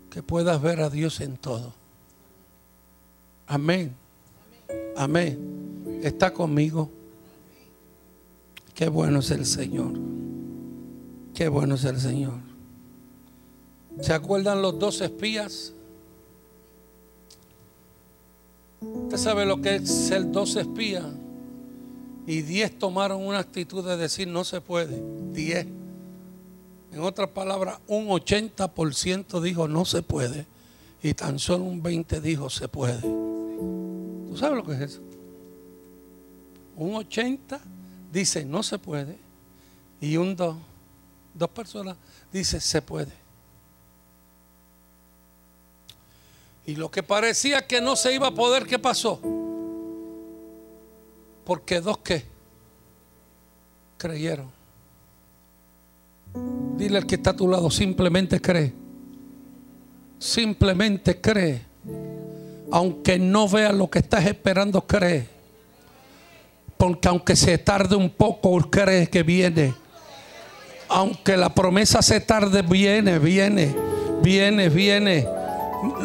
Que 0.09 0.23
puedas 0.23 0.63
ver 0.63 0.81
a 0.81 0.89
Dios 0.89 1.21
en 1.21 1.37
todo. 1.37 1.75
Amén. 3.47 3.95
Amén. 4.97 6.01
Está 6.03 6.33
conmigo. 6.33 6.91
Qué 8.75 8.89
bueno 8.89 9.19
es 9.19 9.31
el 9.33 9.45
Señor. 9.45 9.93
Qué 11.35 11.49
bueno 11.49 11.75
es 11.75 11.85
el 11.85 12.01
Señor. 12.01 12.44
¿Se 14.01 14.13
acuerdan 14.13 14.61
los 14.61 14.79
dos 14.79 15.01
espías? 15.01 15.73
Usted 18.81 19.17
sabe 19.17 19.47
lo 19.47 19.61
que 19.61 19.77
es 19.77 19.89
ser 19.89 20.31
dos 20.31 20.57
espías. 20.57 21.05
Y 22.27 22.43
diez 22.43 22.79
tomaron 22.79 23.25
una 23.25 23.39
actitud 23.39 23.87
de 23.87 23.97
decir 23.97 24.29
no 24.29 24.45
se 24.45 24.61
puede. 24.61 25.03
Diez. 25.33 25.67
En 26.93 27.01
otras 27.01 27.31
palabras, 27.31 27.79
un 27.87 28.07
80% 28.07 29.41
dijo 29.41 29.69
no 29.69 29.85
se 29.85 30.03
puede. 30.03 30.47
Y 31.03 31.15
tan 31.15 31.39
solo 31.39 31.65
un 31.65 31.83
20% 31.83 32.21
dijo 32.21 32.51
se 32.51 32.69
puede. 32.69 33.01
¿Tú 33.01 34.37
sabes 34.37 34.57
lo 34.57 34.65
que 34.65 34.73
es 34.73 34.81
eso? 34.81 35.01
Un 36.77 36.95
80 36.97 37.61
dice 38.13 38.45
no 38.45 38.63
se 38.63 38.79
puede. 38.79 39.19
Y 40.01 40.17
un 40.17 40.35
2, 40.35 40.57
dos 41.35 41.51
personas 41.51 41.97
dice 42.33 42.61
se 42.61 42.83
puede. 42.83 43.24
Y 46.67 46.77
lo 46.77 46.91
que 46.91 47.03
parecía 47.03 47.67
que 47.67 47.81
no 47.81 47.95
se 47.95 48.15
iba 48.15 48.29
a 48.29 48.35
poder, 48.35 48.67
¿qué 48.67 48.79
pasó? 48.79 49.21
Porque 51.45 51.81
dos 51.81 51.99
que 51.99 52.25
creyeron. 53.99 54.51
Dile 56.77 56.99
al 56.99 57.07
que 57.07 57.17
está 57.17 57.31
a 57.31 57.37
tu 57.37 57.49
lado, 57.49 57.71
simplemente 57.71 58.41
cree. 58.41 58.73
Simplemente 60.19 61.21
cree. 61.21 61.63
Aunque 62.73 63.19
no 63.19 63.47
veas 63.49 63.75
lo 63.75 63.91
que 63.91 63.99
estás 63.99 64.25
esperando, 64.25 64.81
cree. 64.87 65.29
Porque 66.79 67.09
aunque 67.09 67.37
se 67.37 67.59
tarde 67.59 67.95
un 67.95 68.09
poco, 68.09 68.59
cree 68.71 69.07
que 69.09 69.23
viene. 69.23 69.75
Aunque 70.89 71.37
la 71.37 71.55
promesa 71.55 72.01
se 72.01 72.21
tarde, 72.21 72.63
viene, 72.63 73.19
viene, 73.19 73.75
viene, 74.23 74.69
viene. 74.71 75.44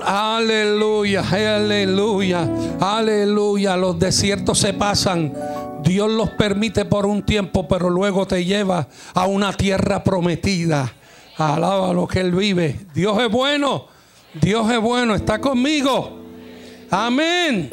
Aleluya, 0.05 1.23
aleluya, 1.29 2.49
aleluya. 2.79 3.77
Los 3.77 3.99
desiertos 3.99 4.59
se 4.59 4.73
pasan. 4.73 5.33
Dios 5.83 6.09
los 6.09 6.29
permite 6.31 6.85
por 6.85 7.05
un 7.05 7.23
tiempo, 7.23 7.67
pero 7.67 7.89
luego 7.89 8.27
te 8.27 8.43
lleva 8.43 8.87
a 9.13 9.25
una 9.27 9.53
tierra 9.53 10.03
prometida. 10.03 10.93
Alaba 11.37 11.93
lo 11.93 12.07
que 12.07 12.19
Él 12.19 12.31
vive. 12.31 12.87
Dios 12.93 13.17
es 13.21 13.31
bueno. 13.31 13.87
Dios 14.41 14.69
es 14.71 14.79
bueno. 14.79 15.15
Está 15.15 15.39
conmigo. 15.39 16.19
Amén. 16.91 17.69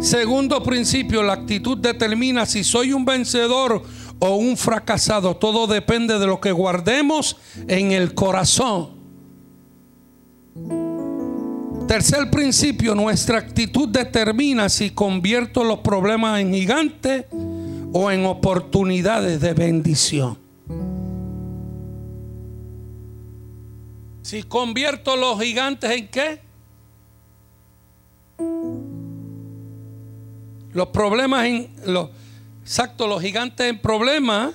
Segundo 0.00 0.62
principio, 0.62 1.22
la 1.22 1.32
actitud 1.32 1.78
determina 1.78 2.46
si 2.46 2.62
soy 2.62 2.92
un 2.92 3.04
vencedor 3.04 3.82
o 4.18 4.36
un 4.36 4.56
fracasado. 4.56 5.36
Todo 5.36 5.66
depende 5.66 6.18
de 6.18 6.26
lo 6.26 6.40
que 6.40 6.52
guardemos 6.52 7.36
en 7.66 7.92
el 7.92 8.14
corazón. 8.14 8.93
Tercer 11.86 12.30
principio, 12.30 12.94
nuestra 12.94 13.38
actitud 13.38 13.88
determina 13.88 14.68
si 14.70 14.90
convierto 14.90 15.62
los 15.64 15.80
problemas 15.80 16.40
en 16.40 16.52
gigantes 16.52 17.26
o 17.92 18.10
en 18.10 18.24
oportunidades 18.24 19.40
de 19.40 19.52
bendición. 19.52 20.38
Si 24.22 24.42
convierto 24.42 25.16
los 25.16 25.38
gigantes 25.38 25.90
en 25.90 26.08
qué? 26.08 26.40
Los 30.72 30.88
problemas 30.88 31.44
en 31.44 31.70
los 31.86 32.08
exacto, 32.62 33.06
los 33.06 33.20
gigantes 33.20 33.68
en 33.68 33.78
problemas 33.78 34.54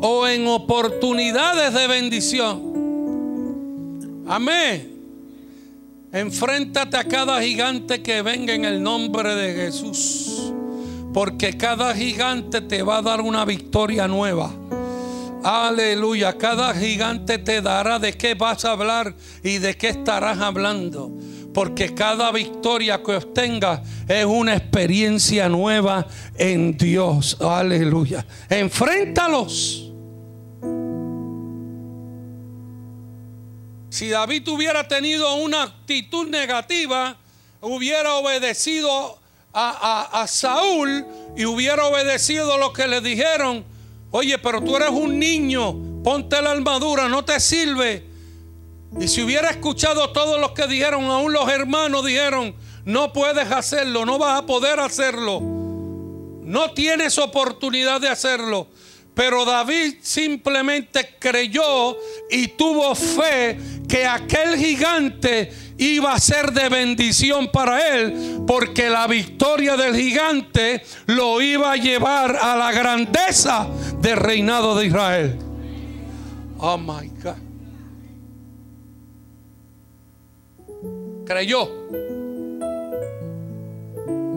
o 0.00 0.26
en 0.26 0.48
oportunidades 0.48 1.72
de 1.72 1.86
bendición. 1.86 2.72
Amén. 4.26 4.91
Enfréntate 6.12 6.98
a 6.98 7.04
cada 7.04 7.40
gigante 7.40 8.02
que 8.02 8.20
venga 8.20 8.52
en 8.52 8.66
el 8.66 8.82
nombre 8.82 9.34
de 9.34 9.54
Jesús. 9.54 10.52
Porque 11.14 11.56
cada 11.56 11.94
gigante 11.94 12.60
te 12.60 12.82
va 12.82 12.98
a 12.98 13.02
dar 13.02 13.22
una 13.22 13.46
victoria 13.46 14.06
nueva. 14.06 14.52
Aleluya. 15.42 16.36
Cada 16.36 16.74
gigante 16.74 17.38
te 17.38 17.62
dará 17.62 17.98
de 17.98 18.12
qué 18.12 18.34
vas 18.34 18.64
a 18.66 18.72
hablar 18.72 19.14
y 19.42 19.56
de 19.56 19.74
qué 19.76 19.88
estarás 19.88 20.38
hablando. 20.38 21.10
Porque 21.54 21.94
cada 21.94 22.30
victoria 22.30 23.02
que 23.02 23.16
obtengas 23.16 23.80
es 24.06 24.26
una 24.26 24.54
experiencia 24.54 25.48
nueva 25.48 26.06
en 26.36 26.76
Dios. 26.76 27.38
Aleluya. 27.40 28.26
Enfréntalos. 28.50 29.91
Si 33.92 34.08
David 34.08 34.48
hubiera 34.48 34.88
tenido 34.88 35.34
una 35.34 35.64
actitud 35.64 36.26
negativa, 36.26 37.14
hubiera 37.60 38.14
obedecido 38.14 39.18
a, 39.52 40.24
Saúl 40.26 41.04
y 41.36 41.44
hubiera 41.44 41.84
obedecido 41.84 42.56
lo 42.56 42.72
que 42.72 42.88
le 42.88 43.02
dijeron. 43.02 43.62
Oye, 44.10 44.38
pero 44.38 44.62
tú 44.62 44.76
eres 44.76 44.88
un 44.88 45.18
niño, 45.18 45.76
ponte 46.02 46.40
la 46.40 46.52
armadura, 46.52 47.06
no 47.06 47.22
te 47.22 47.38
sirve. 47.38 48.06
Y 48.98 49.08
si 49.08 49.20
hubiera 49.20 49.50
escuchado 49.50 50.10
todo 50.10 50.38
lo 50.38 50.54
que 50.54 50.66
dijeron, 50.66 51.04
aún 51.04 51.34
los 51.34 51.46
hermanos 51.50 52.02
dijeron, 52.02 52.54
no 52.86 53.12
puedes 53.12 53.52
hacerlo, 53.52 54.06
no 54.06 54.16
vas 54.16 54.38
a 54.38 54.46
poder 54.46 54.80
hacerlo. 54.80 55.38
No 55.42 56.70
tienes 56.72 57.18
oportunidad 57.18 58.00
de 58.00 58.08
hacerlo. 58.08 58.68
Pero 59.14 59.44
David 59.44 59.96
simplemente 60.00 61.16
creyó 61.18 61.96
y 62.30 62.48
tuvo 62.48 62.94
fe 62.94 63.58
que 63.86 64.06
aquel 64.06 64.56
gigante 64.56 65.52
iba 65.76 66.14
a 66.14 66.18
ser 66.18 66.52
de 66.52 66.68
bendición 66.70 67.50
para 67.52 67.94
él, 67.94 68.42
porque 68.46 68.88
la 68.88 69.06
victoria 69.06 69.76
del 69.76 69.94
gigante 69.94 70.82
lo 71.06 71.42
iba 71.42 71.72
a 71.72 71.76
llevar 71.76 72.36
a 72.36 72.56
la 72.56 72.72
grandeza 72.72 73.68
del 74.00 74.16
reinado 74.16 74.76
de 74.76 74.86
Israel. 74.86 75.38
Oh 76.58 76.78
my 76.78 77.10
God. 77.22 77.36
Creyó. 81.26 81.68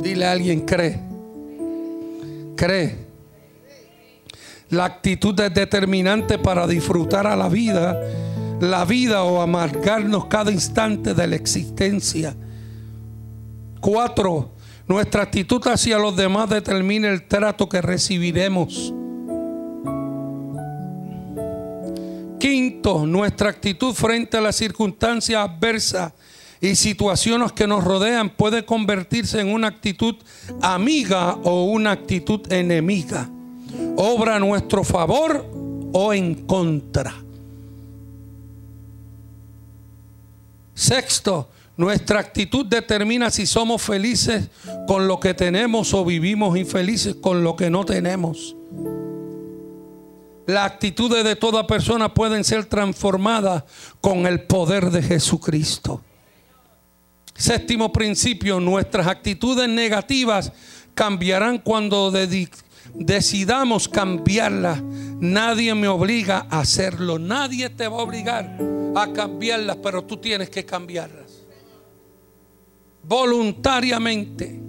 Dile 0.02 0.26
a 0.26 0.32
alguien, 0.32 0.62
cree. 0.62 1.00
Cree. 2.56 3.05
La 4.76 4.84
actitud 4.84 5.40
es 5.40 5.54
determinante 5.54 6.38
para 6.38 6.68
disfrutar 6.68 7.26
a 7.28 7.38
la 7.38 7.48
vida, 7.48 7.98
la 8.60 8.84
vida 8.84 9.24
o 9.24 9.42
amargarnos 9.42 10.26
cada 10.26 10.52
instante 10.52 11.14
de 11.14 11.28
la 11.28 11.38
existencia. 11.38 12.36
Cuatro, 13.80 14.52
nuestra 14.86 15.24
actitud 15.24 15.66
hacia 15.66 15.98
los 15.98 16.18
demás 16.18 16.50
determina 16.50 17.08
el 17.08 17.26
trato 17.26 17.70
que 17.70 17.82
recibiremos. 17.82 18.94
Quinto, 22.38 23.06
nuestra 23.06 23.52
actitud 23.52 23.94
frente 23.94 24.36
a 24.36 24.42
las 24.42 24.58
circunstancias 24.58 25.42
adversas 25.42 26.12
y 26.60 26.76
situaciones 26.76 27.54
que 27.54 27.66
nos 27.66 27.82
rodean 27.82 28.30
puede 28.30 28.66
convertirse 28.66 29.40
en 29.40 29.54
una 29.54 29.68
actitud 29.68 30.16
amiga 30.62 31.36
o 31.44 31.64
una 31.64 31.92
actitud 31.92 32.42
enemiga 32.52 33.30
obra 33.98 34.36
a 34.36 34.40
nuestro 34.40 34.84
favor 34.84 35.46
o 35.94 36.14
en 36.14 36.46
contra. 36.46 37.14
Sexto, 40.74 41.50
nuestra 41.78 42.20
actitud 42.20 42.66
determina 42.66 43.30
si 43.30 43.46
somos 43.46 43.82
felices 43.82 44.50
con 44.88 45.08
lo 45.08 45.20
que 45.20 45.34
tenemos 45.34 45.94
o 45.94 46.06
vivimos 46.06 46.58
infelices 46.58 47.16
con 47.16 47.44
lo 47.44 47.56
que 47.56 47.70
no 47.70 47.86
tenemos. 47.86 48.56
Las 50.48 50.72
actitudes 50.72 51.24
de 51.24 51.36
toda 51.36 51.66
persona 51.66 52.14
pueden 52.14 52.44
ser 52.44 52.66
transformadas 52.66 53.64
con 54.00 54.28
el 54.28 54.44
poder 54.44 54.92
de 54.92 55.02
Jesucristo. 55.02 56.02
Séptimo 57.34 57.92
principio, 57.92 58.60
nuestras 58.60 59.08
actitudes 59.08 59.68
negativas 59.68 60.54
cambiarán 60.94 61.58
cuando 61.58 62.12
decidamos 62.94 63.88
cambiarla, 63.88 64.82
nadie 65.20 65.74
me 65.76 65.88
obliga 65.88 66.48
a 66.50 66.60
hacerlo. 66.60 67.20
Nadie 67.20 67.70
te 67.70 67.88
va 67.88 67.98
a 67.98 68.04
obligar 68.04 68.58
a 68.96 69.12
cambiarlas, 69.12 69.78
pero 69.78 70.04
tú 70.04 70.18
tienes 70.18 70.50
que 70.50 70.66
cambiarlas. 70.66 71.44
Voluntariamente. 73.04 74.62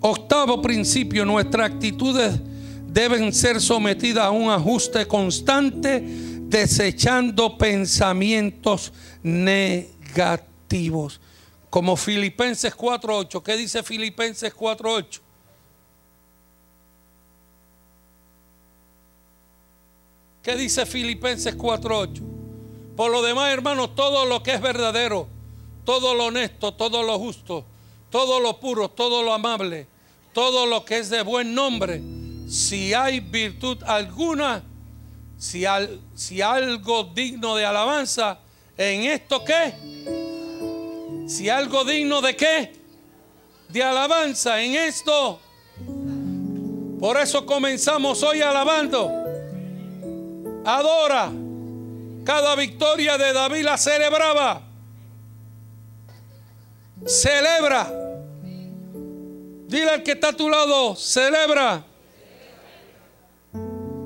Octavo 0.00 0.60
principio, 0.60 1.24
nuestras 1.24 1.70
actitudes 1.70 2.40
deben 2.86 3.32
ser 3.32 3.60
sometidas 3.60 4.24
a 4.26 4.30
un 4.30 4.50
ajuste 4.50 5.06
constante, 5.06 6.04
desechando 6.42 7.56
pensamientos 7.56 8.92
negativos. 9.22 11.20
Como 11.70 11.96
Filipenses 11.96 12.76
4.8. 12.76 13.42
¿Qué 13.42 13.56
dice 13.56 13.82
Filipenses 13.82 14.54
4.8? 14.54 15.21
¿Qué 20.42 20.56
dice 20.56 20.84
Filipenses 20.86 21.56
4:8? 21.56 22.20
Por 22.96 23.12
lo 23.12 23.22
demás, 23.22 23.52
hermanos, 23.52 23.94
todo 23.94 24.26
lo 24.26 24.42
que 24.42 24.54
es 24.54 24.60
verdadero, 24.60 25.28
todo 25.84 26.14
lo 26.14 26.26
honesto, 26.26 26.74
todo 26.74 27.04
lo 27.04 27.18
justo, 27.18 27.64
todo 28.10 28.40
lo 28.40 28.58
puro, 28.58 28.88
todo 28.88 29.22
lo 29.22 29.32
amable, 29.32 29.86
todo 30.32 30.66
lo 30.66 30.84
que 30.84 30.98
es 30.98 31.10
de 31.10 31.22
buen 31.22 31.54
nombre, 31.54 32.02
si 32.48 32.92
hay 32.92 33.20
virtud 33.20 33.78
alguna, 33.86 34.64
si, 35.38 35.64
si 36.16 36.42
algo 36.42 37.04
digno 37.04 37.54
de 37.54 37.64
alabanza, 37.64 38.40
¿en 38.76 39.04
esto 39.04 39.44
qué? 39.44 39.74
Si 41.28 41.48
algo 41.48 41.84
digno 41.84 42.20
de 42.20 42.36
qué? 42.36 42.72
De 43.68 43.82
alabanza, 43.82 44.60
en 44.60 44.74
esto. 44.74 45.38
Por 46.98 47.16
eso 47.16 47.46
comenzamos 47.46 48.22
hoy 48.22 48.42
alabando 48.42 49.21
adora. 50.64 51.30
Cada 52.24 52.54
victoria 52.54 53.18
de 53.18 53.32
David 53.32 53.64
la 53.64 53.76
celebraba. 53.76 54.62
Celebra. 57.04 57.90
Dile 59.66 59.90
al 59.90 60.02
que 60.02 60.12
está 60.12 60.28
a 60.28 60.32
tu 60.32 60.48
lado, 60.48 60.94
celebra. 60.94 61.84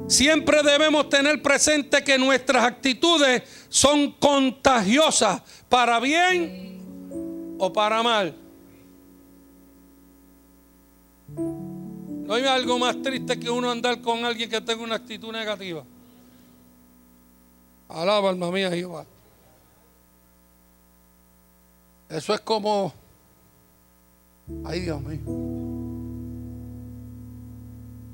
Siempre 0.09 0.63
debemos 0.63 1.09
tener 1.09 1.43
presente 1.43 2.05
que 2.05 2.17
nuestras 2.17 2.65
actitudes 2.65 3.43
son 3.69 4.13
contagiosas, 4.13 5.43
para 5.69 5.99
bien 5.99 7.57
o 7.59 7.73
para 7.73 8.03
mal. 8.03 8.35
No 11.37 12.35
hay 12.35 12.45
algo 12.45 12.79
más 12.79 13.03
triste 13.03 13.39
que 13.39 13.51
uno 13.51 13.71
andar 13.71 14.01
con 14.01 14.25
alguien 14.25 14.49
que 14.49 14.61
tenga 14.61 14.83
una 14.83 14.95
actitud 14.95 15.33
negativa. 15.33 15.85
Alaba 17.89 18.31
alma 18.31 18.51
mía 18.51 18.71
Jehová. 18.71 19.05
Eso 22.09 22.35
es 22.35 22.41
como, 22.41 22.93
ay 24.65 24.81
Dios 24.81 25.01
mío. 25.03 25.21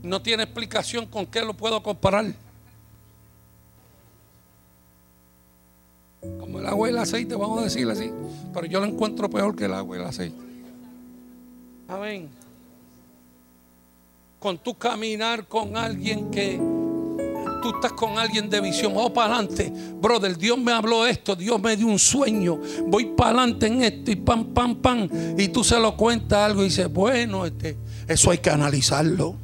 No 0.03 0.21
tiene 0.21 0.43
explicación 0.43 1.07
con 1.07 1.27
qué 1.27 1.43
lo 1.43 1.55
puedo 1.55 1.83
comparar. 1.83 2.27
Como 6.21 6.61
el 6.61 6.67
agua 6.67 6.89
y 6.89 6.93
el 6.93 6.99
aceite, 6.99 7.35
vamos 7.35 7.61
a 7.61 7.65
decirle 7.65 7.93
así. 7.93 8.13
Pero 8.53 8.67
yo 8.67 8.81
lo 8.81 8.87
encuentro 8.87 9.29
peor 9.29 9.55
que 9.55 9.67
el 9.67 9.75
agua 9.75 9.97
y 9.97 10.01
el 10.01 10.07
aceite. 10.07 10.37
Amén. 11.89 12.29
Con 14.39 14.59
tu 14.59 14.75
caminar 14.75 15.47
con 15.47 15.77
alguien 15.77 16.31
que 16.31 16.72
tú 17.63 17.71
estás 17.75 17.93
con 17.93 18.19
alguien 18.19 18.51
de 18.51 18.61
visión, 18.61 18.93
oh, 18.97 19.13
para 19.13 19.37
adelante, 19.37 19.73
brother, 20.01 20.37
Dios 20.37 20.59
me 20.59 20.73
habló 20.73 21.07
esto, 21.07 21.35
Dios 21.37 21.61
me 21.61 21.77
dio 21.77 21.87
un 21.87 21.99
sueño, 21.99 22.61
voy 22.87 23.07
para 23.07 23.31
adelante 23.31 23.67
en 23.67 23.83
esto 23.83 24.11
y 24.11 24.17
pam, 24.17 24.53
pam, 24.53 24.77
pam, 24.77 25.09
y 25.39 25.49
tú 25.49 25.65
se 25.65 25.79
lo 25.79 25.97
cuentas 25.97 26.41
algo 26.41 26.63
y 26.63 26.65
dices, 26.65 26.93
bueno, 26.93 27.47
este, 27.47 27.77
eso 28.09 28.31
hay 28.31 28.39
que 28.39 28.51
analizarlo. 28.51 29.37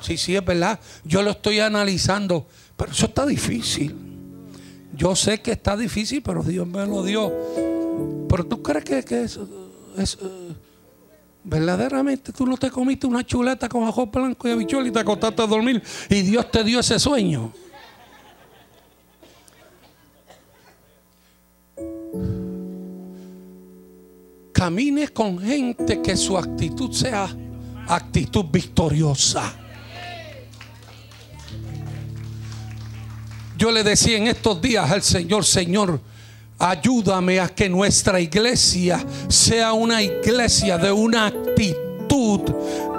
Sí, 0.00 0.18
sí, 0.18 0.36
es 0.36 0.44
verdad, 0.44 0.78
yo 1.04 1.22
lo 1.22 1.30
estoy 1.30 1.60
analizando, 1.60 2.46
pero 2.76 2.92
eso 2.92 3.06
está 3.06 3.24
difícil. 3.24 3.96
Yo 4.96 5.16
sé 5.16 5.40
que 5.40 5.52
está 5.52 5.76
difícil, 5.76 6.22
pero 6.22 6.42
Dios 6.42 6.66
me 6.66 6.86
lo 6.86 7.02
dio. 7.02 7.32
Pero 8.28 8.46
tú 8.46 8.62
crees 8.62 8.84
que, 8.84 9.02
que 9.02 9.24
eso 9.24 9.48
es... 9.96 10.18
Verdaderamente 11.44 12.32
tú 12.32 12.46
no 12.46 12.56
te 12.56 12.70
comiste 12.70 13.06
una 13.06 13.24
chuleta 13.24 13.68
con 13.68 13.84
ajo 13.84 14.06
blanco 14.06 14.48
y 14.48 14.52
habichuela 14.52 14.88
y 14.88 14.90
te 14.90 15.00
acostaste 15.00 15.42
a 15.42 15.46
dormir 15.46 15.82
y 16.08 16.22
Dios 16.22 16.50
te 16.50 16.64
dio 16.64 16.80
ese 16.80 16.98
sueño. 16.98 17.52
camine 24.64 25.08
con 25.08 25.38
gente 25.38 26.00
que 26.00 26.16
su 26.16 26.38
actitud 26.38 26.90
sea 26.90 27.28
actitud 27.86 28.46
victoriosa. 28.50 29.52
Yo 33.58 33.70
le 33.70 33.84
decía 33.84 34.16
en 34.16 34.28
estos 34.28 34.62
días 34.62 34.90
al 34.90 35.02
Señor, 35.02 35.44
Señor, 35.44 36.00
ayúdame 36.64 37.40
a 37.40 37.48
que 37.48 37.68
nuestra 37.68 38.18
iglesia 38.20 39.04
sea 39.28 39.74
una 39.74 40.02
iglesia 40.02 40.78
de 40.78 40.90
una 40.90 41.26
actitud 41.26 42.40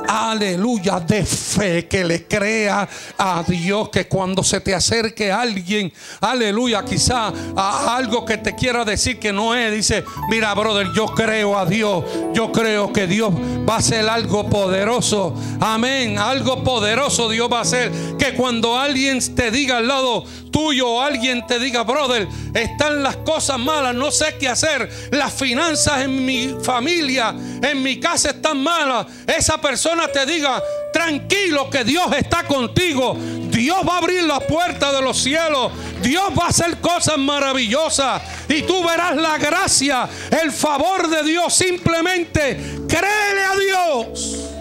aleluya, 0.07 0.99
de 0.99 1.25
fe, 1.25 1.87
que 1.87 2.03
le 2.03 2.25
crea 2.27 2.87
a 3.17 3.43
Dios, 3.47 3.89
que 3.89 4.07
cuando 4.07 4.43
se 4.43 4.61
te 4.61 4.73
acerque 4.73 5.31
alguien, 5.31 5.91
aleluya, 6.21 6.83
quizá 6.83 7.31
a 7.55 7.95
algo 7.95 8.25
que 8.25 8.37
te 8.37 8.55
quiera 8.55 8.85
decir 8.85 9.19
que 9.19 9.31
no 9.31 9.55
es, 9.55 9.71
dice, 9.71 10.03
mira, 10.29 10.53
brother, 10.53 10.91
yo 10.93 11.07
creo 11.07 11.57
a 11.57 11.65
Dios, 11.65 12.03
yo 12.33 12.51
creo 12.51 12.91
que 12.91 13.07
Dios 13.07 13.33
va 13.67 13.75
a 13.75 13.77
hacer 13.77 14.07
algo 14.07 14.49
poderoso, 14.49 15.35
amén, 15.59 16.17
algo 16.17 16.63
poderoso 16.63 17.29
Dios 17.29 17.49
va 17.51 17.59
a 17.59 17.61
hacer, 17.61 17.91
que 18.17 18.33
cuando 18.33 18.77
alguien 18.77 19.19
te 19.35 19.51
diga 19.51 19.77
al 19.77 19.87
lado 19.87 20.25
tuyo, 20.51 21.01
alguien 21.01 21.45
te 21.45 21.59
diga, 21.59 21.83
brother, 21.83 22.27
están 22.53 23.03
las 23.03 23.17
cosas 23.17 23.59
malas, 23.59 23.93
no 23.93 24.09
sé 24.09 24.35
qué 24.39 24.47
hacer, 24.47 24.89
las 25.11 25.33
finanzas 25.33 26.03
en 26.03 26.25
mi 26.25 26.55
familia, 26.63 27.35
en 27.61 27.83
mi 27.83 27.99
casa 27.99 28.29
están 28.29 28.63
malas, 28.63 29.05
esa 29.27 29.59
persona 29.59 29.94
te 30.11 30.25
diga, 30.25 30.61
tranquilo 30.93 31.69
que 31.69 31.83
Dios 31.83 32.07
está 32.17 32.43
contigo. 32.43 33.15
Dios 33.17 33.77
va 33.87 33.95
a 33.95 33.97
abrir 33.97 34.23
la 34.23 34.39
puerta 34.39 34.91
de 34.91 35.01
los 35.01 35.17
cielos. 35.17 35.71
Dios 36.01 36.25
va 36.37 36.45
a 36.45 36.49
hacer 36.49 36.77
cosas 36.79 37.17
maravillosas. 37.17 38.21
Y 38.47 38.63
tú 38.63 38.83
verás 38.83 39.15
la 39.15 39.37
gracia, 39.37 40.07
el 40.41 40.51
favor 40.51 41.09
de 41.09 41.23
Dios. 41.23 41.53
Simplemente 41.53 42.57
créele 42.87 43.43
a 43.43 43.55
Dios. 43.55 44.51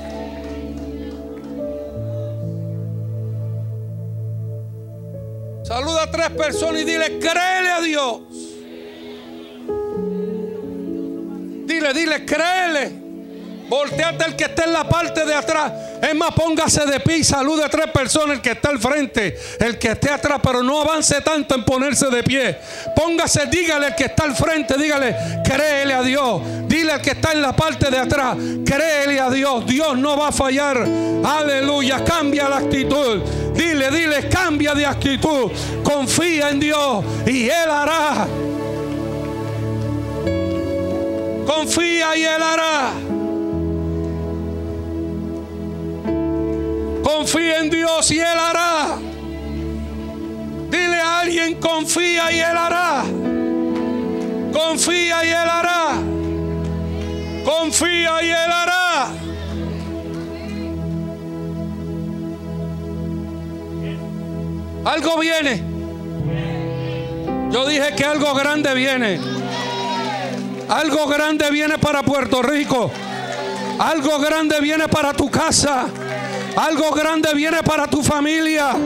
Saluda 5.65 6.03
a 6.03 6.11
tres 6.11 6.31
personas 6.31 6.83
y 6.83 6.85
dile, 6.85 7.19
créele 7.19 7.71
a 7.71 7.81
Dios. 7.81 8.21
Dile, 11.67 11.95
dile, 11.95 12.25
créele. 12.25 13.04
Volteate 13.69 14.25
el 14.27 14.37
que 14.37 14.45
está 14.45 14.65
en 14.65 14.73
la 14.73 14.89
parte 14.89 15.25
de 15.25 15.35
atrás. 15.35 15.73
Es 16.03 16.15
más, 16.15 16.33
póngase 16.35 16.85
de 16.85 17.01
pie 17.01 17.19
y 17.19 17.25
salude 17.25 17.65
a 17.65 17.69
tres 17.69 17.91
personas, 17.91 18.37
el 18.37 18.43
que 18.43 18.51
está 18.51 18.69
al 18.69 18.79
frente, 18.79 19.39
el 19.59 19.79
que 19.79 19.93
esté 19.93 20.11
atrás, 20.11 20.39
pero 20.43 20.63
no 20.63 20.83
avance 20.83 21.21
tanto 21.23 21.55
en 21.55 21.65
ponerse 21.65 22.07
de 22.11 22.23
pie. 22.23 22.59
Póngase, 22.95 23.47
dígale 23.47 23.87
al 23.87 23.97
que 23.97 24.05
está 24.05 24.25
al 24.25 24.37
frente, 24.37 24.75
dígale, 24.77 25.17
créele 25.43 25.95
a 25.95 26.03
Dios. 26.03 26.43
Dile 26.67 26.93
al 26.93 27.01
que 27.01 27.11
está 27.11 27.33
en 27.33 27.41
la 27.41 27.57
parte 27.57 27.91
de 27.91 27.99
atrás, 27.99 28.37
créele 28.67 29.19
a 29.19 29.31
Dios. 29.31 29.65
Dios 29.67 29.97
no 29.97 30.17
va 30.17 30.29
a 30.29 30.33
fallar. 30.33 30.87
Aleluya, 31.25 32.05
cambia 32.05 32.49
la 32.49 32.59
actitud. 32.59 33.23
Dile, 33.55 33.91
dile, 33.91 34.29
cambia 34.29 34.75
de 34.75 34.85
actitud. 34.85 35.51
Confía 35.83 36.51
en 36.51 36.61
Dios 36.61 37.05
y 37.27 37.45
Él 37.45 37.71
hará. 37.71 38.27
Confía 41.47 42.17
y 42.17 42.25
Él 42.25 42.43
hará. 42.43 43.14
Confía 47.05 47.59
en 47.59 47.69
Dios 47.69 48.11
y 48.11 48.19
Él 48.19 48.25
hará. 48.27 48.97
Dile 50.71 51.01
a 51.01 51.21
alguien, 51.21 51.55
confía 51.61 52.33
y 52.33 52.39
Él 52.41 52.57
hará. 52.57 53.05
Confía 54.51 55.25
y 55.25 55.29
Él 55.29 55.35
hará. 55.35 55.89
Confía 57.45 58.23
y 58.23 58.29
Él 58.31 58.53
hará. 58.53 59.09
Algo 64.87 65.19
viene. 65.19 65.63
Yo 67.51 67.67
dije 67.67 67.95
que 67.95 68.05
algo 68.05 68.35
grande 68.35 68.73
viene. 68.75 69.21
Algo 70.71 71.07
grande 71.07 71.51
viene 71.51 71.79
para 71.79 72.03
Puerto 72.03 72.41
Rico. 72.43 72.91
Algo 73.79 74.19
grande 74.21 74.59
viene 74.61 74.89
para 74.89 75.13
tu 75.13 75.31
casa. 75.31 75.87
Algo 76.57 76.93
grande 76.93 77.35
viene 77.35 77.63
para 77.63 77.87
tu 77.89 78.03
familia. 78.03 78.77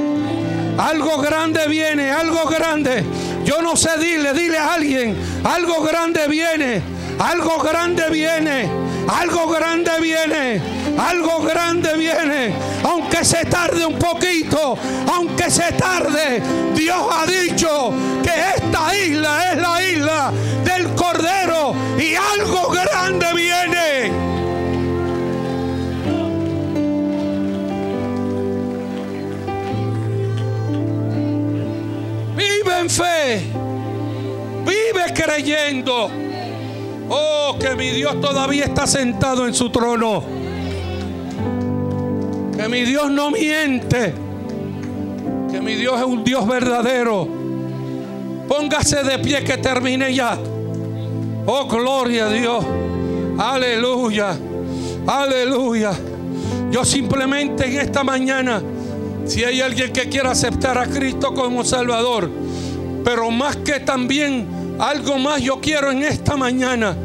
Algo 0.78 1.18
grande 1.18 1.66
viene, 1.68 2.10
algo 2.10 2.48
grande. 2.48 3.04
Yo 3.44 3.60
no 3.60 3.76
sé, 3.76 3.90
dile, 3.98 4.32
dile 4.32 4.56
a 4.56 4.74
alguien. 4.74 5.16
Algo 5.44 5.82
grande 5.82 6.26
viene. 6.28 6.80
Algo 7.18 7.58
grande 7.58 8.08
viene. 8.10 8.70
Algo 9.06 9.48
grande 9.48 9.90
viene. 10.00 10.62
Algo 10.98 11.42
grande 11.42 11.94
viene. 11.96 12.54
Aunque 12.84 13.24
se 13.24 13.44
tarde 13.44 13.84
un 13.84 13.98
poquito. 13.98 14.78
Aunque 15.14 15.50
se 15.50 15.72
tarde. 15.72 16.40
Dios 16.74 17.06
ha 17.12 17.26
dicho 17.26 17.92
que 18.22 18.30
esta 18.56 18.96
isla 18.96 19.52
es 19.52 19.58
la 19.58 19.82
isla 19.84 20.32
del 20.64 20.94
Cordero. 20.94 21.74
Y 21.98 22.14
algo 22.14 22.70
grande 22.70 23.26
viene. 23.34 24.27
Creyendo. 35.28 36.10
Oh, 37.10 37.56
que 37.58 37.74
mi 37.74 37.90
Dios 37.90 38.20
todavía 38.20 38.64
está 38.64 38.86
sentado 38.86 39.46
en 39.46 39.54
su 39.54 39.70
trono. 39.70 40.22
Que 42.56 42.68
mi 42.68 42.82
Dios 42.84 43.10
no 43.10 43.30
miente. 43.30 44.14
Que 45.50 45.60
mi 45.60 45.74
Dios 45.74 45.98
es 45.98 46.06
un 46.06 46.24
Dios 46.24 46.46
verdadero. 46.46 47.28
Póngase 48.48 49.02
de 49.02 49.18
pie 49.18 49.44
que 49.44 49.58
termine 49.58 50.14
ya. 50.14 50.38
Oh, 51.46 51.66
gloria 51.66 52.26
a 52.26 52.30
Dios. 52.30 52.64
Aleluya. 53.38 54.36
Aleluya. 55.06 55.92
Yo 56.70 56.84
simplemente 56.84 57.66
en 57.66 57.80
esta 57.80 58.02
mañana 58.02 58.62
si 59.26 59.44
hay 59.44 59.60
alguien 59.60 59.92
que 59.92 60.08
quiera 60.08 60.30
aceptar 60.30 60.78
a 60.78 60.86
Cristo 60.86 61.34
como 61.34 61.62
Salvador, 61.64 62.30
pero 63.04 63.30
más 63.30 63.56
que 63.56 63.80
también 63.80 64.57
algo 64.78 65.18
más 65.18 65.40
yo 65.40 65.60
quiero 65.60 65.90
en 65.90 66.02
esta 66.02 66.36
mañana, 66.36 66.96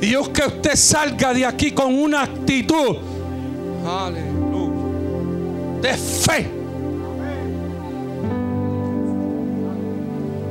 y 0.00 0.14
es 0.14 0.28
que 0.28 0.42
usted 0.46 0.74
salga 0.74 1.32
de 1.32 1.46
aquí 1.46 1.70
con 1.72 1.94
una 1.94 2.22
actitud, 2.22 2.96
aleluya, 3.86 4.72
de 5.80 5.94
fe. 5.94 6.50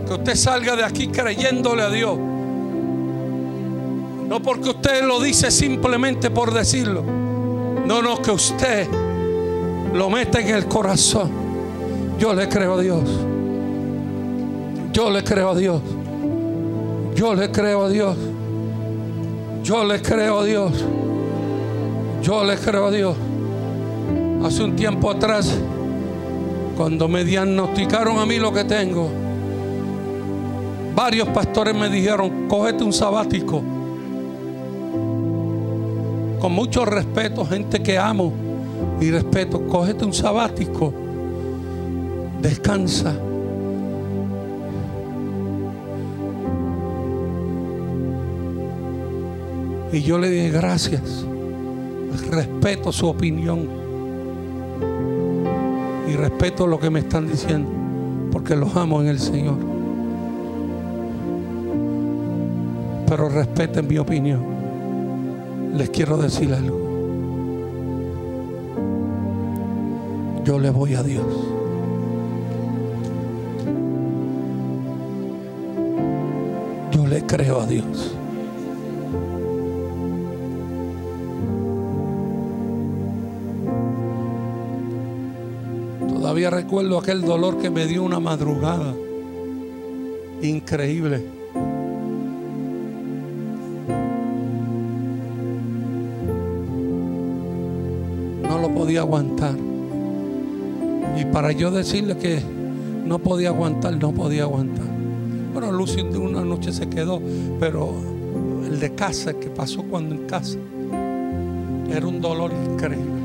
Que 0.07 0.13
usted 0.13 0.35
salga 0.35 0.75
de 0.75 0.83
aquí 0.83 1.07
creyéndole 1.07 1.83
a 1.83 1.89
Dios. 1.89 2.17
No 4.27 4.41
porque 4.41 4.69
usted 4.69 5.03
lo 5.03 5.21
dice 5.21 5.51
simplemente 5.51 6.29
por 6.31 6.53
decirlo. 6.53 7.03
No, 7.85 8.01
no, 8.01 8.21
que 8.21 8.31
usted 8.31 8.87
lo 9.93 10.09
mete 10.09 10.39
en 10.39 10.55
el 10.55 10.65
corazón. 10.67 11.29
Yo 12.17 12.33
le 12.33 12.47
creo 12.47 12.75
a 12.75 12.81
Dios. 12.81 13.03
Yo 14.93 15.09
le 15.09 15.23
creo 15.23 15.49
a 15.49 15.55
Dios. 15.55 15.81
Yo 17.15 17.35
le 17.35 17.51
creo 17.51 17.83
a 17.83 17.89
Dios. 17.89 18.17
Yo 19.63 19.83
le 19.83 20.01
creo 20.01 20.39
a 20.39 20.45
Dios. 20.45 20.71
Yo 22.21 22.43
le 22.43 22.55
creo 22.55 22.87
a 22.87 22.91
Dios. 22.91 23.15
Hace 24.43 24.63
un 24.63 24.75
tiempo 24.75 25.11
atrás, 25.11 25.55
cuando 26.77 27.07
me 27.07 27.23
diagnosticaron 27.23 28.17
a 28.17 28.25
mí 28.25 28.37
lo 28.37 28.51
que 28.51 28.63
tengo, 28.63 29.09
varios 30.95 31.27
pastores 31.29 31.75
me 31.75 31.89
dijeron, 31.89 32.47
cógete 32.47 32.83
un 32.83 32.93
sabático. 32.93 33.61
Con 36.39 36.53
mucho 36.53 36.85
respeto, 36.85 37.45
gente 37.45 37.83
que 37.83 37.99
amo 37.99 38.33
y 38.99 39.11
respeto, 39.11 39.61
cógete 39.67 40.05
un 40.05 40.13
sabático, 40.13 40.91
descansa. 42.41 43.15
Y 49.91 50.01
yo 50.01 50.17
le 50.17 50.29
dije 50.29 50.49
gracias, 50.49 51.25
respeto 52.29 52.91
su 52.91 53.07
opinión 53.07 53.67
y 56.07 56.13
respeto 56.13 56.65
lo 56.67 56.79
que 56.79 56.89
me 56.89 56.99
están 56.99 57.27
diciendo, 57.27 57.69
porque 58.31 58.55
los 58.55 58.75
amo 58.75 59.01
en 59.01 59.07
el 59.07 59.19
Señor. 59.19 59.57
Pero 63.07 63.27
respeten 63.29 63.87
mi 63.87 63.97
opinión. 63.97 64.41
Les 65.75 65.89
quiero 65.89 66.17
decir 66.17 66.53
algo. 66.53 66.91
yo 70.43 70.59
le 70.59 70.69
voy 70.69 70.95
a 70.95 71.03
Dios. 71.03 71.25
Yo 76.91 77.07
le 77.07 77.25
creo 77.25 77.61
a 77.61 77.65
Dios. 77.65 78.15
Recuerdo 86.49 86.97
aquel 86.97 87.21
dolor 87.21 87.57
que 87.59 87.69
me 87.69 87.85
dio 87.85 88.03
una 88.03 88.19
madrugada. 88.19 88.95
Increíble. 90.41 91.23
No 98.41 98.57
lo 98.57 98.73
podía 98.73 99.01
aguantar. 99.01 99.55
Y 101.19 101.25
para 101.25 101.51
yo 101.51 101.69
decirle 101.69 102.17
que 102.17 102.41
no 103.05 103.19
podía 103.19 103.49
aguantar, 103.49 103.95
no 103.97 104.11
podía 104.11 104.43
aguantar. 104.43 104.85
Bueno, 105.53 105.71
Lucy 105.71 106.01
de 106.01 106.17
una 106.17 106.43
noche 106.43 106.71
se 106.71 106.89
quedó, 106.89 107.21
pero 107.59 107.93
el 108.65 108.79
de 108.79 108.95
casa, 108.95 109.33
que 109.33 109.49
pasó 109.49 109.83
cuando 109.83 110.15
en 110.15 110.25
casa, 110.25 110.57
era 111.95 112.07
un 112.07 112.19
dolor 112.19 112.51
increíble. 112.53 113.20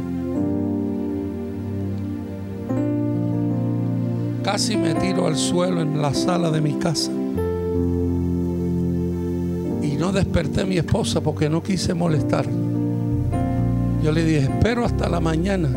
Casi 4.47 4.77
me 4.77 4.95
tiro 4.95 5.27
al 5.27 5.37
suelo 5.37 5.81
en 5.81 6.01
la 6.01 6.15
sala 6.15 6.53
de 6.53 6.61
mi 6.61 6.75
casa. 6.75 7.11
Y 9.83 9.97
no 9.97 10.13
desperté 10.13 10.61
a 10.61 10.65
mi 10.65 10.77
esposa 10.77 11.21
porque 11.21 11.51
no 11.51 11.65
quise 11.65 11.95
molestar. 11.95 12.47
Yo 14.05 14.13
le 14.13 14.25
dije, 14.25 14.45
espero 14.45 14.85
hasta 14.85 15.09
la 15.09 15.19
mañana. 15.19 15.69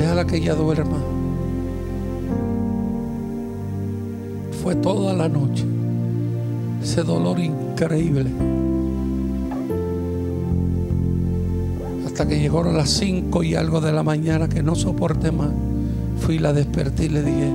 Déjala 0.00 0.26
que 0.26 0.38
ella 0.38 0.56
duerma. 0.56 0.98
Fue 4.60 4.74
toda 4.74 5.12
la 5.12 5.28
noche. 5.28 5.64
Ese 6.82 7.04
dolor 7.04 7.38
increíble. 7.38 8.32
Hasta 12.04 12.26
que 12.26 12.40
llegó 12.40 12.64
a 12.64 12.72
las 12.72 12.90
cinco 12.90 13.44
y 13.44 13.54
algo 13.54 13.80
de 13.80 13.92
la 13.92 14.02
mañana 14.02 14.48
que 14.48 14.60
no 14.60 14.74
soporté 14.74 15.30
más. 15.30 15.67
Fui, 16.20 16.38
la 16.38 16.52
desperté 16.52 17.06
y 17.06 17.08
le 17.08 17.22
dije, 17.22 17.52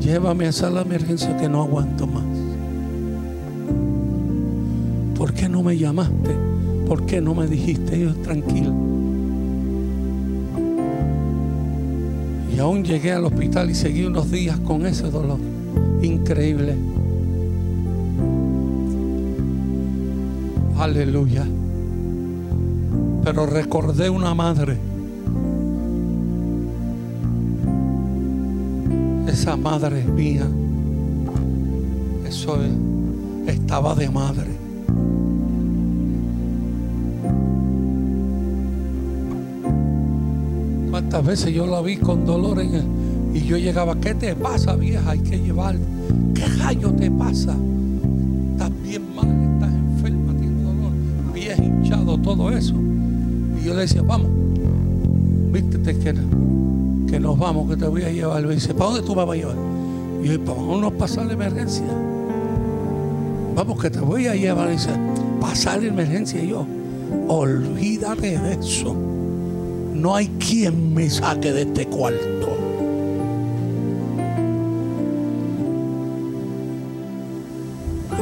llévame 0.00 0.46
a 0.46 0.52
sala 0.52 0.82
de 0.82 0.86
emergencia 0.86 1.36
que 1.36 1.48
no 1.48 1.62
aguanto 1.62 2.06
más. 2.06 2.24
¿Por 5.16 5.34
qué 5.34 5.48
no 5.48 5.62
me 5.62 5.76
llamaste? 5.76 6.34
¿Por 6.86 7.06
qué 7.06 7.20
no 7.20 7.34
me 7.34 7.46
dijiste? 7.46 8.00
Yo 8.00 8.14
tranquilo. 8.16 8.72
Y 12.54 12.58
aún 12.58 12.82
llegué 12.84 13.12
al 13.12 13.26
hospital 13.26 13.70
y 13.70 13.74
seguí 13.74 14.04
unos 14.04 14.30
días 14.30 14.58
con 14.60 14.86
ese 14.86 15.10
dolor. 15.10 15.38
Increíble. 16.02 16.74
Aleluya. 20.78 21.46
Pero 23.22 23.46
recordé 23.46 24.08
una 24.08 24.34
madre. 24.34 24.89
Esa 29.30 29.56
madre 29.56 30.02
mía. 30.02 30.44
Eso 32.26 32.56
es, 32.60 33.54
estaba 33.54 33.94
de 33.94 34.10
madre. 34.10 34.50
¿Cuántas 40.90 41.24
veces 41.24 41.54
yo 41.54 41.64
la 41.64 41.80
vi 41.80 41.96
con 41.96 42.26
dolor 42.26 42.60
en 42.60 42.74
el, 42.74 42.84
y 43.32 43.42
yo 43.42 43.56
llegaba, 43.56 43.94
¿qué 44.00 44.16
te 44.16 44.34
pasa, 44.34 44.74
vieja? 44.74 45.08
Hay 45.12 45.20
que 45.20 45.38
llevar. 45.38 45.76
¿Qué 46.34 46.46
rayo 46.58 46.90
te 46.94 47.08
pasa? 47.08 47.56
Estás 48.52 48.70
bien 48.82 49.14
mal, 49.14 49.28
estás 49.54 49.72
enferma, 49.72 50.32
tienes 50.32 50.64
dolor, 50.64 50.92
pies 51.32 51.56
hinchados, 51.56 52.20
todo 52.22 52.50
eso. 52.50 52.74
Y 53.60 53.64
yo 53.64 53.74
le 53.74 53.82
decía, 53.82 54.02
vamos, 54.02 54.28
vístete 55.52 55.96
que, 56.00 56.14
que 57.10 57.18
nos 57.18 57.36
vamos, 57.36 57.68
que 57.68 57.76
te 57.76 57.86
voy 57.86 58.04
a 58.04 58.10
llevar. 58.10 58.46
Dice, 58.46 58.72
¿para 58.72 58.92
dónde 58.92 59.06
tú 59.06 59.14
vas 59.14 59.28
a 59.28 59.34
llevar? 59.34 59.56
Y 60.22 60.28
yo, 60.28 60.44
para 60.44 60.60
unos 60.60 60.92
pasar 60.92 61.26
la 61.26 61.32
emergencia. 61.32 61.84
Vamos, 63.56 63.80
que 63.80 63.90
te 63.90 63.98
voy 63.98 64.28
a 64.28 64.34
llevar. 64.36 64.70
Dice, 64.70 64.90
pasar 65.40 65.82
la 65.82 65.88
emergencia. 65.88 66.42
Y 66.42 66.48
yo, 66.48 66.64
olvídate 67.26 68.38
de 68.38 68.52
eso. 68.54 68.94
No 69.94 70.14
hay 70.14 70.28
quien 70.38 70.94
me 70.94 71.10
saque 71.10 71.52
de 71.52 71.62
este 71.62 71.86
cuarto. 71.86 72.56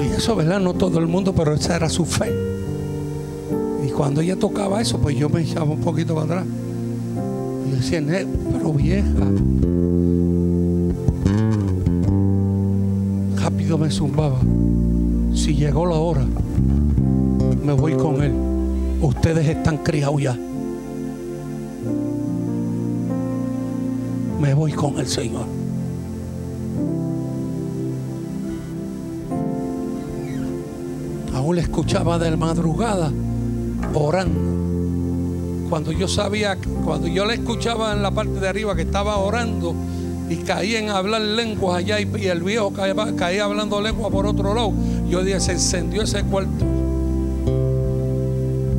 Y 0.02 0.16
eso, 0.16 0.34
¿verdad? 0.34 0.60
No 0.60 0.72
todo 0.72 0.98
el 0.98 1.06
mundo, 1.06 1.34
pero 1.34 1.52
esa 1.52 1.76
era 1.76 1.90
su 1.90 2.06
fe. 2.06 2.32
Y 3.86 3.90
cuando 3.90 4.22
ella 4.22 4.36
tocaba 4.36 4.80
eso, 4.80 4.98
pues 4.98 5.14
yo 5.14 5.28
me 5.28 5.42
echaba 5.42 5.70
un 5.72 5.80
poquito 5.80 6.14
para 6.14 6.24
atrás. 6.24 6.46
Y 7.78 7.80
yo 7.80 8.00
decía, 8.00 8.26
pero 8.52 8.72
vieja. 8.72 9.06
Rápido 13.40 13.78
me 13.78 13.90
zumbaba. 13.90 14.40
Si 15.32 15.54
llegó 15.54 15.86
la 15.86 15.94
hora, 15.94 16.26
me 17.64 17.72
voy 17.72 17.94
con 17.94 18.22
él. 18.22 18.32
Ustedes 19.00 19.46
están 19.46 19.78
criados 19.78 20.20
ya. 20.20 20.36
Me 24.40 24.54
voy 24.54 24.72
con 24.72 24.98
el 24.98 25.06
Señor. 25.06 25.46
Aún 31.32 31.56
le 31.56 31.62
escuchaba 31.62 32.18
de 32.18 32.36
madrugada 32.36 33.12
orando. 33.94 34.77
Cuando 35.68 35.92
yo 35.92 36.08
sabía, 36.08 36.56
cuando 36.84 37.08
yo 37.08 37.26
le 37.26 37.34
escuchaba 37.34 37.92
en 37.92 38.02
la 38.02 38.10
parte 38.10 38.40
de 38.40 38.48
arriba 38.48 38.74
que 38.74 38.82
estaba 38.82 39.18
orando 39.18 39.74
y 40.30 40.36
caía 40.36 40.78
en 40.78 40.88
hablar 40.88 41.20
lenguas 41.20 41.78
allá 41.78 42.00
y, 42.00 42.26
el 42.26 42.42
viejo 42.42 42.72
caía, 42.72 43.44
hablando 43.44 43.80
lenguas 43.80 44.10
por 44.10 44.26
otro 44.26 44.54
lado, 44.54 44.72
yo 45.08 45.22
dije, 45.22 45.40
se 45.40 45.52
encendió 45.52 46.02
ese 46.02 46.22
cuarto. 46.24 46.64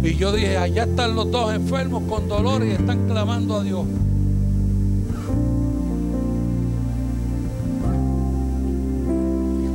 Y 0.02 0.16
yo 0.16 0.32
dije, 0.32 0.58
allá 0.58 0.84
están 0.84 1.16
los 1.16 1.30
dos 1.30 1.54
enfermos 1.54 2.04
con 2.10 2.28
dolor 2.28 2.66
y 2.66 2.72
están 2.72 3.08
clamando 3.08 3.58
a 3.58 3.64
Dios. 3.64 3.86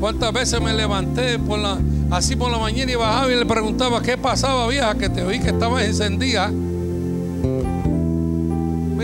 ¿Cuántas 0.00 0.32
veces 0.32 0.60
me 0.60 0.72
levanté 0.74 1.38
la, 1.38 1.78
así 2.10 2.36
por 2.36 2.50
la 2.50 2.58
mañana 2.58 2.90
y 2.90 2.94
bajaba 2.94 3.32
y 3.32 3.36
le 3.36 3.46
preguntaba 3.46 4.02
qué 4.02 4.18
pasaba, 4.18 4.66
vieja, 4.66 4.94
que 4.96 5.08
te 5.08 5.22
oí 5.22 5.38
que 5.38 5.48
estabas 5.48 5.84
encendida? 5.84 6.52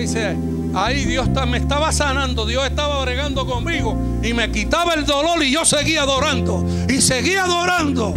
Dice, 0.01 0.35
ahí 0.73 1.05
Dios 1.05 1.29
me 1.47 1.59
estaba 1.59 1.93
sanando, 1.93 2.47
Dios 2.47 2.65
estaba 2.65 3.03
bregando 3.03 3.45
conmigo 3.45 3.95
y 4.23 4.33
me 4.33 4.51
quitaba 4.51 4.95
el 4.95 5.05
dolor 5.05 5.43
y 5.45 5.53
yo 5.53 5.67
seguía 5.67 6.05
adorando 6.05 6.65
y 6.89 7.03
seguía 7.03 7.45
adorando. 7.45 8.15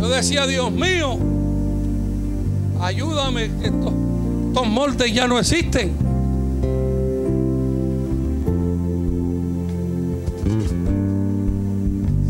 Yo 0.00 0.08
decía, 0.08 0.46
Dios 0.46 0.72
mío, 0.72 1.18
ayúdame, 2.80 3.44
estos 3.44 4.66
moldes 4.66 5.12
ya 5.12 5.28
no 5.28 5.38
existen. 5.38 5.92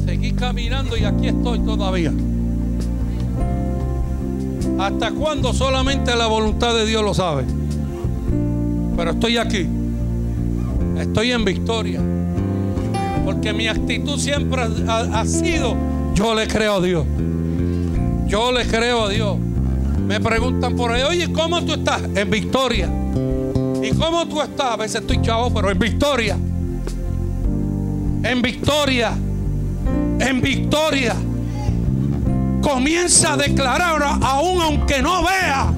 Seguí 0.04 0.32
caminando 0.32 0.96
y 0.96 1.04
aquí 1.04 1.28
estoy 1.28 1.60
todavía. 1.60 2.12
¿Hasta 4.78 5.10
cuándo 5.10 5.52
solamente 5.52 6.14
la 6.14 6.26
voluntad 6.26 6.74
de 6.74 6.86
Dios 6.86 7.02
lo 7.02 7.14
sabe? 7.14 7.44
Pero 8.96 9.10
estoy 9.12 9.38
aquí. 9.38 9.66
Estoy 10.98 11.32
en 11.32 11.44
victoria. 11.44 12.00
Porque 13.24 13.52
mi 13.52 13.68
actitud 13.68 14.18
siempre 14.18 14.62
ha, 14.88 15.24
sido, 15.24 15.74
yo 16.14 16.34
le 16.34 16.46
creo 16.46 16.76
a 16.76 16.80
Dios. 16.80 17.06
Yo 18.26 18.52
le 18.52 18.66
creo 18.66 19.06
a 19.06 19.08
Dios. 19.08 19.36
Me 20.06 20.20
preguntan 20.20 20.76
por 20.76 20.92
ahí, 20.92 21.02
oye, 21.02 21.32
¿cómo 21.32 21.64
tú 21.64 21.72
estás? 21.72 22.02
En 22.14 22.30
victoria. 22.30 22.88
¿Y 23.82 23.90
cómo 23.96 24.26
tú 24.28 24.40
estás? 24.40 24.72
A 24.72 24.76
veces 24.76 25.00
estoy 25.00 25.20
chavo, 25.22 25.52
pero 25.52 25.70
en 25.70 25.78
victoria. 25.78 26.36
En 28.22 28.42
victoria. 28.42 29.12
En 30.20 30.40
victoria. 30.40 31.16
Comienza 32.66 33.34
a 33.34 33.36
declarar, 33.36 34.02
aún 34.22 34.60
aunque 34.60 35.00
no 35.00 35.22
vea 35.22 35.72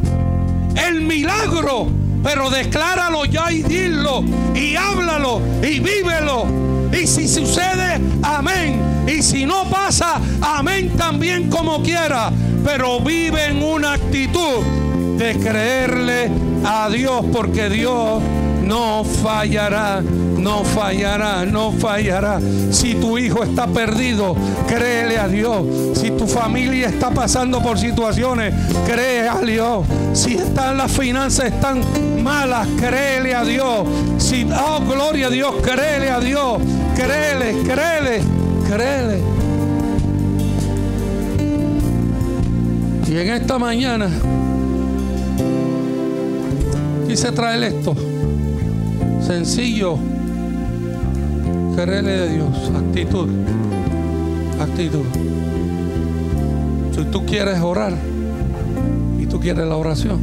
el 0.89 1.03
milagro, 1.03 1.86
pero 2.22 2.49
decláralo 2.49 3.26
ya 3.26 3.53
y 3.53 3.62
dilo 3.62 4.24
y 4.55 4.74
háblalo 4.74 5.43
y 5.62 5.80
vívelo. 5.80 6.47
Y 6.91 7.07
si 7.07 7.28
sucede, 7.28 8.01
amén. 8.22 8.80
Y 9.07 9.22
si 9.22 9.45
no 9.45 9.64
pasa, 9.68 10.18
amén 10.41 10.91
también 10.97 11.51
como 11.51 11.82
quiera. 11.82 12.32
Pero 12.64 13.01
vive 13.01 13.49
en 13.49 13.62
una 13.62 13.93
actitud 13.93 14.64
de 15.18 15.36
creerle 15.36 16.30
a 16.64 16.89
Dios 16.89 17.22
porque 17.30 17.68
Dios 17.68 18.22
no 18.62 19.05
fallará, 19.05 20.03
no 20.49 20.64
fallará, 20.64 21.44
no 21.44 21.72
fallará. 21.72 22.40
Si 22.70 22.94
tu 22.94 23.18
hijo 23.18 23.44
está 23.44 23.66
perdido, 23.66 24.34
créele 24.66 25.18
a 25.18 25.28
Dios. 25.28 25.62
Si 25.99 26.11
tu 26.11 26.26
familia 26.26 26.88
está 26.88 27.11
pasando 27.11 27.61
por 27.62 27.78
situaciones, 27.78 28.55
cree 28.86 29.28
a 29.28 29.40
Dios. 29.40 29.84
Si 30.14 30.36
están 30.36 30.78
las 30.78 30.90
finanzas 30.90 31.53
están 31.53 31.82
malas, 32.22 32.66
créele 32.78 33.34
a 33.34 33.44
Dios. 33.44 33.86
Si, 34.16 34.49
oh, 34.51 34.80
gloria 34.86 35.26
a 35.26 35.30
Dios, 35.30 35.55
créele 35.62 36.11
a 36.11 36.18
Dios. 36.18 36.62
Créele, 36.96 37.62
créele, 37.64 38.22
créele. 38.66 39.22
Y 43.07 43.18
en 43.18 43.28
esta 43.34 43.59
mañana 43.59 44.09
quise 47.07 47.32
traer 47.32 47.64
esto. 47.64 47.94
Sencillo. 49.26 49.99
Quererle 51.79 52.11
de 52.11 52.29
Dios. 52.31 52.72
Actitud. 52.74 53.29
Actitud. 54.61 55.05
Si 56.91 57.05
tú 57.05 57.24
quieres 57.24 57.61
orar 57.61 57.93
y 59.16 59.26
tú 59.26 59.39
quieres 59.39 59.64
la 59.64 59.76
oración, 59.76 60.18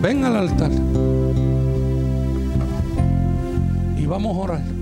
ven 0.00 0.24
al 0.24 0.36
altar. 0.36 0.70
Y 3.96 4.06
vamos 4.06 4.36
a 4.36 4.38
orar. 4.38 4.77